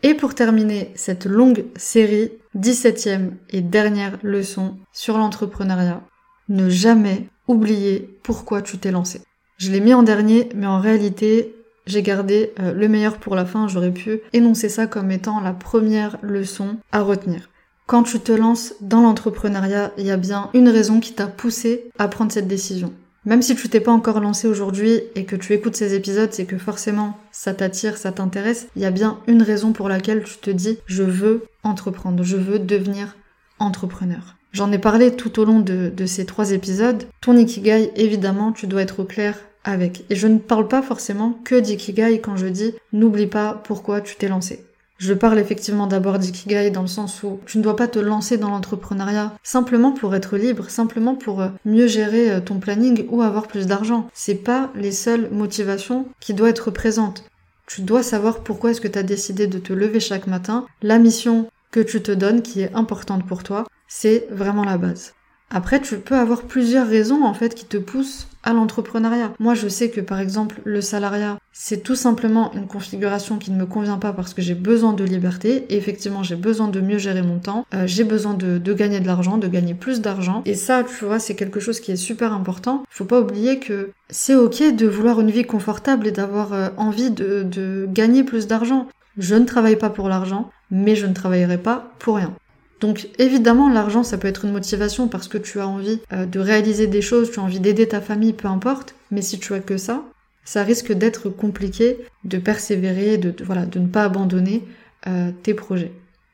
Et 0.03 0.15
pour 0.15 0.35
terminer 0.35 0.93
cette 0.95 1.27
longue 1.27 1.65
série, 1.77 2.31
17e 2.57 3.33
et 3.51 3.61
dernière 3.61 4.19
leçon 4.23 4.77
sur 4.93 5.19
l'entrepreneuriat, 5.19 6.03
ne 6.49 6.69
jamais 6.69 7.29
oublier 7.49 8.19
pourquoi 8.23 8.63
tu 8.63 8.79
t'es 8.79 8.91
lancé. 8.91 9.21
Je 9.59 9.71
l'ai 9.71 9.81
mis 9.81 9.95
en 9.95 10.03
dernier, 10.03 10.49
mais 10.55 10.67
en 10.67 10.81
réalité, 10.81 11.55
j'ai 11.87 12.03
gardé 12.03 12.53
euh, 12.61 12.73
le 12.73 12.89
meilleur 12.89 13.19
pour 13.19 13.37
la 13.37 13.45
fin, 13.45 13.69
j'aurais 13.69 13.93
pu 13.93 14.21
énoncer 14.33 14.69
ça 14.69 14.87
comme 14.87 15.11
étant 15.11 15.41
la 15.41 15.53
première 15.53 16.19
leçon 16.23 16.77
à 16.93 17.03
retenir. 17.03 17.49
Quand 17.87 18.03
tu 18.03 18.19
te 18.19 18.33
lances 18.33 18.75
dans 18.81 19.01
l'entrepreneuriat, 19.01 19.93
il 19.97 20.07
y 20.07 20.11
a 20.11 20.17
bien 20.17 20.51
une 20.55 20.69
raison 20.69 20.99
qui 20.99 21.13
t'a 21.13 21.29
poussé 21.29 21.91
à 21.99 22.09
prendre 22.09 22.33
cette 22.33 22.49
décision. 22.49 22.93
Même 23.27 23.43
si 23.43 23.57
tu 23.57 23.69
t'es 23.69 23.81
pas 23.81 23.91
encore 23.91 24.21
lancé 24.21 24.47
aujourd'hui 24.47 25.01
et 25.17 25.25
que 25.25 25.35
tu 25.35 25.53
écoutes 25.53 25.75
ces 25.75 25.95
épisodes, 25.95 26.33
c'est 26.33 26.45
que 26.45 26.59
forcément 26.59 27.19
ça 27.33 27.55
t'attire, 27.55 27.99
ça 27.99 28.13
t'intéresse, 28.13 28.69
il 28.77 28.83
y 28.83 28.87
a 28.87 28.93
bien 28.93 29.19
une 29.27 29.43
raison 29.43 29.73
pour 29.73 29.89
laquelle 29.89 30.23
tu 30.23 30.39
te 30.39 30.51
dis 30.51 30.79
je 30.87 31.03
veux 31.03 31.45
entreprendre, 31.65 32.23
je 32.23 32.37
veux 32.37 32.61
devenir 32.61 33.17
entrepreneur. 33.59 34.37
J'en 34.53 34.71
ai 34.71 34.79
parlé 34.79 35.15
tout 35.15 35.41
au 35.41 35.45
long 35.45 35.59
de, 35.61 36.07
ces 36.07 36.25
trois 36.25 36.53
épisodes. 36.53 37.03
Ton 37.21 37.37
Ikigai, 37.37 37.91
évidemment, 37.97 38.53
tu 38.53 38.67
dois 38.67 38.83
être 38.83 39.01
au 39.01 39.05
clair 39.05 39.39
avec. 39.65 40.05
Et 40.09 40.15
je 40.15 40.29
ne 40.29 40.39
parle 40.39 40.69
pas 40.69 40.81
forcément 40.81 41.39
que 41.45 41.59
d'Ikigai 41.59 42.21
quand 42.21 42.37
je 42.37 42.47
dis 42.47 42.75
n'oublie 42.93 43.27
pas 43.27 43.61
pourquoi 43.65 44.01
tu 44.01 44.15
t'es 44.17 44.29
lancé. 44.29 44.65
Je 44.99 45.13
parle 45.13 45.39
effectivement 45.39 45.87
d'abord 45.87 46.19
d'ikigai 46.19 46.71
dans 46.71 46.81
le 46.81 46.87
sens 46.87 47.23
où 47.23 47.41
tu 47.45 47.59
ne 47.59 47.63
dois 47.63 47.77
pas 47.77 47.89
te 47.89 47.99
lancer 47.99 48.39
dans 48.39 48.49
l'entrepreneuriat 48.49 49.35
simplement 49.43 49.93
pour 49.93 50.15
être 50.15 50.39
libre, 50.39 50.71
simplement 50.71 51.15
pour 51.15 51.43
euh, 51.43 51.49
mieux 51.67 51.87
gérer 51.87 52.31
euh, 52.31 52.41
ton 52.41 52.59
planning 52.59 53.07
ou 53.11 53.21
avoir 53.21 53.47
plus 53.47 53.67
d'argent. 53.67 54.09
C'est 54.15 54.37
pas 54.37 54.71
les 54.75 54.93
seules 54.93 55.29
motivations 55.31 56.07
qui 56.19 56.33
doivent 56.33 56.51
être 56.51 56.71
présentes. 56.71 57.25
Tu 57.67 57.83
dois 57.83 58.03
savoir 58.03 58.41
pourquoi 58.41 58.71
est-ce 58.71 58.81
que 58.81 58.89
tu 58.89 58.99
as 58.99 59.03
décidé 59.03 59.47
de 59.47 59.59
te 59.59 59.73
lever 59.73 60.01
chaque 60.01 60.27
matin. 60.27 60.65
La 60.83 60.99
mission 60.99 61.51
que 61.73 61.81
tu 61.81 62.01
te 62.01 62.13
donnes 62.13 62.41
qui 62.41 62.63
est 62.63 62.73
importante 62.73 63.27
pour 63.27 63.43
toi, 63.43 63.65
c'est 63.89 64.27
vraiment 64.31 64.65
la 64.65 64.79
base. 64.79 65.13
Après, 65.51 65.81
tu 65.81 65.99
peux 65.99 66.17
avoir 66.17 66.43
plusieurs 66.43 66.89
raisons 66.89 67.25
en 67.25 67.35
fait 67.35 67.55
qui 67.55 67.67
te 67.67 67.77
poussent 67.77 68.29
à 68.43 68.53
l'entrepreneuriat. 68.53 69.33
Moi, 69.39 69.55
je 69.55 69.69
sais 69.69 69.91
que 69.91 70.01
par 70.01 70.21
exemple, 70.21 70.61
le 70.65 70.81
salariat, 70.81 71.39
c'est 71.59 71.83
tout 71.83 71.95
simplement 71.95 72.53
une 72.53 72.67
configuration 72.67 73.39
qui 73.39 73.51
ne 73.51 73.57
me 73.57 73.65
convient 73.65 73.97
pas 73.97 74.13
parce 74.13 74.35
que 74.35 74.43
j'ai 74.43 74.55
besoin 74.55 74.93
de 74.93 75.03
liberté 75.05 75.65
et 75.71 75.79
effectivement, 75.79 76.23
j'ai 76.23 76.37
besoin 76.37 76.69
de 76.69 76.83
mieux 76.83 76.99
gérer 76.99 77.23
mon 77.23 77.39
temps, 77.39 77.67
euh, 77.73 77.87
j'ai 77.87 78.05
besoin 78.05 78.35
de, 78.35 78.59
gagner 78.75 79.01
de 79.01 79.07
l'argent, 79.07 79.39
de 79.39 79.49
gagner 79.49 79.73
plus 79.73 80.03
d'argent 80.03 80.43
et 80.45 80.55
ça, 80.55 80.85
tu 80.85 81.07
vois, 81.07 81.19
c'est 81.19 81.35
quelque 81.35 81.59
chose 81.59 81.81
qui 81.81 81.93
est 81.93 81.97
super 81.97 82.35
important. 82.35 82.85
Faut 82.91 83.07
pas 83.07 83.23
oublier 83.23 83.59
que 83.59 83.91
c'est 84.11 84.35
ok 84.35 84.77
de 84.77 84.87
vouloir 84.87 85.19
une 85.19 85.31
vie 85.31 85.45
confortable 85.45 86.07
et 86.07 86.13
d'avoir 86.13 86.53
euh, 86.53 86.69
envie 86.77 87.11
de, 87.11 87.89
gagner 87.89 88.23
plus 88.23 88.47
d'argent. 88.47 88.87
Je 89.17 89.35
ne 89.35 89.47
travaille 89.47 89.77
pas 89.77 89.89
pour 89.89 90.11
l'argent, 90.11 90.51
mais 90.71 90.95
je 90.95 91.07
ne 91.07 91.15
travaillerai 91.15 91.57
pas 91.57 91.91
pour 91.99 92.17
rien. 92.17 92.35
Donc 92.81 93.09
évidemment, 93.19 93.71
l'argent, 93.71 94.03
ça 94.03 94.19
peut 94.19 94.29
être 94.29 94.45
une 94.45 94.53
motivation 94.53 95.09
parce 95.09 95.27
que 95.27 95.39
tu 95.39 95.59
as 95.61 95.67
envie 95.67 96.01
euh, 96.13 96.27
de 96.27 96.39
réaliser 96.39 96.87
des 96.87 97.01
choses, 97.01 97.31
tu 97.31 97.41
as 97.41 97.43
envie 97.43 97.61
d'aider 97.61 97.89
ta 97.89 98.03
famille, 98.03 98.35
peu 98.35 98.47
importe. 98.47 98.95
Mais 99.11 99.23
si 99.23 99.39
tu 99.39 99.55
as 99.55 99.61
que 99.61 99.79
ça, 99.79 100.05
ça 100.47 100.63
risque 100.63 100.93
d'être 100.93 101.29
compliqué 101.29 101.99
de 102.25 102.39
persévérer, 102.39 103.19
de, 103.19 103.35
voilà, 103.45 103.67
de 103.67 103.79
ne 103.79 103.89
pas 103.89 104.05
abandonner 104.05 104.65
euh, 105.07 105.31
tes 105.43 105.53
projets. 105.53 105.93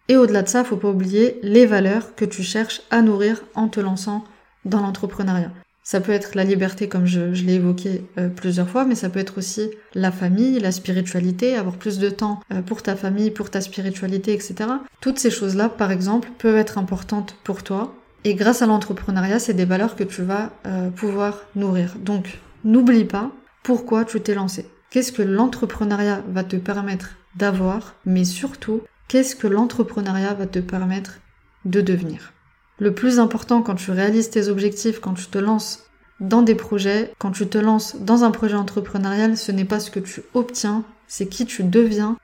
Et 0.09 0.17
au-delà 0.17 0.43
de 0.43 0.49
ça, 0.49 0.63
faut 0.63 0.77
pas 0.77 0.91
oublier 0.91 1.41
les 1.43 1.67
valeurs 1.67 2.15
que 2.15 2.25
tu 2.25 2.43
cherches 2.43 2.83
à 2.91 3.03
nourrir 3.03 3.43
en 3.55 3.69
te 3.69 3.81
lançant 3.81 4.25
dans 4.65 4.81
l'entrepreneuriat. 4.81 5.51
Ça 5.83 6.01
peut 6.01 6.13
être 6.13 6.37
la 6.37 6.45
liberté, 6.45 6.89
comme 6.89 7.07
je, 7.07 7.21
l'ai 7.21 7.55
évoqué 7.55 8.05
euh, 8.19 8.29
plusieurs 8.29 8.69
fois, 8.69 8.85
mais 8.85 8.95
ça 8.95 9.09
peut 9.09 9.19
être 9.19 9.39
aussi 9.39 9.71
la 9.95 10.13
famille, 10.13 10.61
la 10.61 10.71
spiritualité, 10.71 11.57
avoir 11.57 11.77
plus 11.77 11.99
de 11.99 12.11
temps 12.11 12.41
euh, 12.53 12.61
pour 12.61 12.83
ta 12.83 12.95
famille, 12.95 13.31
pour 13.31 13.51
ta 13.51 13.61
spiritualité, 13.61 14.33
etc. 14.35 14.55
Toutes 15.01 15.19
ces 15.19 15.31
choses-là, 15.31 15.69
par 15.71 15.91
exemple, 15.91 16.29
peuvent 16.39 16.57
être 16.57 16.79
importantes 16.79 17.37
pour 17.45 17.63
toi. 17.63 17.95
Et 18.25 18.35
grâce 18.35 18.63
à 18.63 18.67
l'entrepreneuriat, 18.67 19.41
c'est 19.41 19.55
des 19.55 19.65
valeurs 19.65 19.97
que 19.97 20.05
tu 20.05 20.23
vas 20.23 20.53
pouvoir 20.95 21.41
nourrir. 21.57 21.97
Donc, 21.99 22.39
n'oublie 22.63 23.05
pas 23.05 23.33
pourquoi 23.63 24.05
tu 24.05 24.21
t'es 24.21 24.35
lancé. 24.35 24.67
Qu'est-ce 24.91 25.13
que 25.13 25.23
l'entrepreneuriat 25.23 26.23
va 26.29 26.45
te 26.45 26.57
permettre 26.57 27.11
d'avoir, 27.37 27.95
mais 28.05 28.25
surtout, 28.25 28.83
qu'est-ce 29.09 29.37
que 29.37 29.47
l'entrepreneuriat 29.47 30.35
va 30.35 30.47
te 30.47 30.59
permettre 30.59 31.21
de 31.65 31.81
devenir. 31.81 32.33
Le 32.79 32.95
plus 32.95 33.19
important 33.19 33.63
quand 33.63 33.77
tu 33.77 33.91
réalises 33.91 34.31
tes 34.31 34.49
objectifs, 34.49 35.01
quand 35.01 35.15
tu 35.15 35.27
te 35.27 35.39
lances 35.39 35.87
dans 36.21 36.43
des 36.43 36.55
projets, 36.55 37.13
quand 37.19 37.31
tu 37.31 37.47
te 37.47 37.59
lances 37.59 37.97
dans 38.01 38.25
un 38.25 38.31
projet 38.31 38.55
entrepreneurial, 38.55 39.37
ce 39.37 39.53
n'est 39.53 39.65
pas 39.65 39.81
ce 39.81 39.91
que 39.91 40.01
tu 40.01 40.23
obtiens, 40.35 40.85
c'est 41.07 41.27
qui 41.27 41.47
tu 41.47 41.65
deviens 41.65 42.17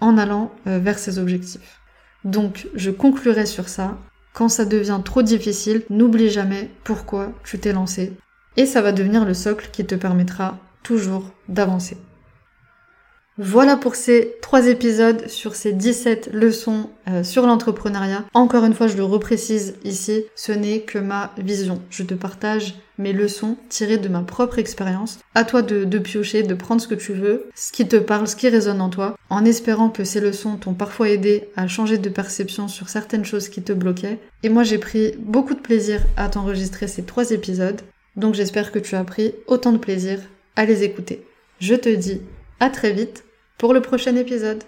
en 0.00 0.18
allant 0.18 0.52
euh, 0.66 0.78
vers 0.78 0.98
ces 0.98 1.18
objectifs. 1.18 1.80
Donc, 2.24 2.68
je 2.74 2.90
conclurai 2.90 3.46
sur 3.46 3.68
ça. 3.68 3.96
Quand 4.32 4.48
ça 4.48 4.64
devient 4.64 5.00
trop 5.04 5.22
difficile, 5.22 5.82
n'oublie 5.90 6.30
jamais 6.30 6.70
pourquoi 6.82 7.32
tu 7.44 7.58
t'es 7.58 7.72
lancé. 7.72 8.12
Et 8.56 8.66
ça 8.66 8.82
va 8.82 8.92
devenir 8.92 9.24
le 9.24 9.34
socle 9.34 9.68
qui 9.72 9.84
te 9.84 9.94
permettra 9.94 10.58
toujours 10.84 11.24
d'avancer. 11.48 11.96
Voilà 13.36 13.76
pour 13.76 13.96
ces 13.96 14.36
trois 14.42 14.68
épisodes 14.68 15.26
sur 15.26 15.56
ces 15.56 15.72
17 15.72 16.30
leçons 16.32 16.90
euh, 17.08 17.24
sur 17.24 17.44
l'entrepreneuriat. 17.48 18.24
Encore 18.32 18.64
une 18.64 18.74
fois, 18.74 18.86
je 18.86 18.96
le 18.96 19.02
reprécise 19.02 19.74
ici, 19.82 20.22
ce 20.36 20.52
n'est 20.52 20.82
que 20.82 21.00
ma 21.00 21.32
vision. 21.36 21.82
Je 21.90 22.04
te 22.04 22.14
partage 22.14 22.76
mes 22.96 23.12
leçons 23.12 23.56
tirées 23.68 23.98
de 23.98 24.08
ma 24.08 24.20
propre 24.20 24.60
expérience. 24.60 25.18
À 25.34 25.42
toi 25.42 25.62
de, 25.62 25.82
de, 25.82 25.98
piocher, 25.98 26.44
de 26.44 26.54
prendre 26.54 26.80
ce 26.80 26.86
que 26.86 26.94
tu 26.94 27.12
veux, 27.12 27.50
ce 27.56 27.72
qui 27.72 27.88
te 27.88 27.96
parle, 27.96 28.28
ce 28.28 28.36
qui 28.36 28.48
résonne 28.48 28.80
en 28.80 28.88
toi, 28.88 29.16
en 29.30 29.44
espérant 29.44 29.88
que 29.88 30.04
ces 30.04 30.20
leçons 30.20 30.54
t'ont 30.54 30.74
parfois 30.74 31.08
aidé 31.08 31.48
à 31.56 31.66
changer 31.66 31.98
de 31.98 32.08
perception 32.08 32.68
sur 32.68 32.88
certaines 32.88 33.24
choses 33.24 33.48
qui 33.48 33.62
te 33.62 33.72
bloquaient. 33.72 34.20
Et 34.44 34.48
moi, 34.48 34.62
j'ai 34.62 34.78
pris 34.78 35.16
beaucoup 35.18 35.54
de 35.54 35.60
plaisir 35.60 36.02
à 36.16 36.28
t'enregistrer 36.28 36.86
ces 36.86 37.02
trois 37.02 37.32
épisodes. 37.32 37.80
Donc 38.14 38.34
j'espère 38.34 38.70
que 38.70 38.78
tu 38.78 38.94
as 38.94 39.02
pris 39.02 39.34
autant 39.48 39.72
de 39.72 39.78
plaisir 39.78 40.20
à 40.56 40.64
les 40.64 40.82
écouter. 40.82 41.26
Je 41.60 41.74
te 41.74 41.88
dis 41.88 42.20
à 42.60 42.70
très 42.70 42.92
vite 42.92 43.24
pour 43.58 43.72
le 43.72 43.80
prochain 43.80 44.16
épisode. 44.16 44.62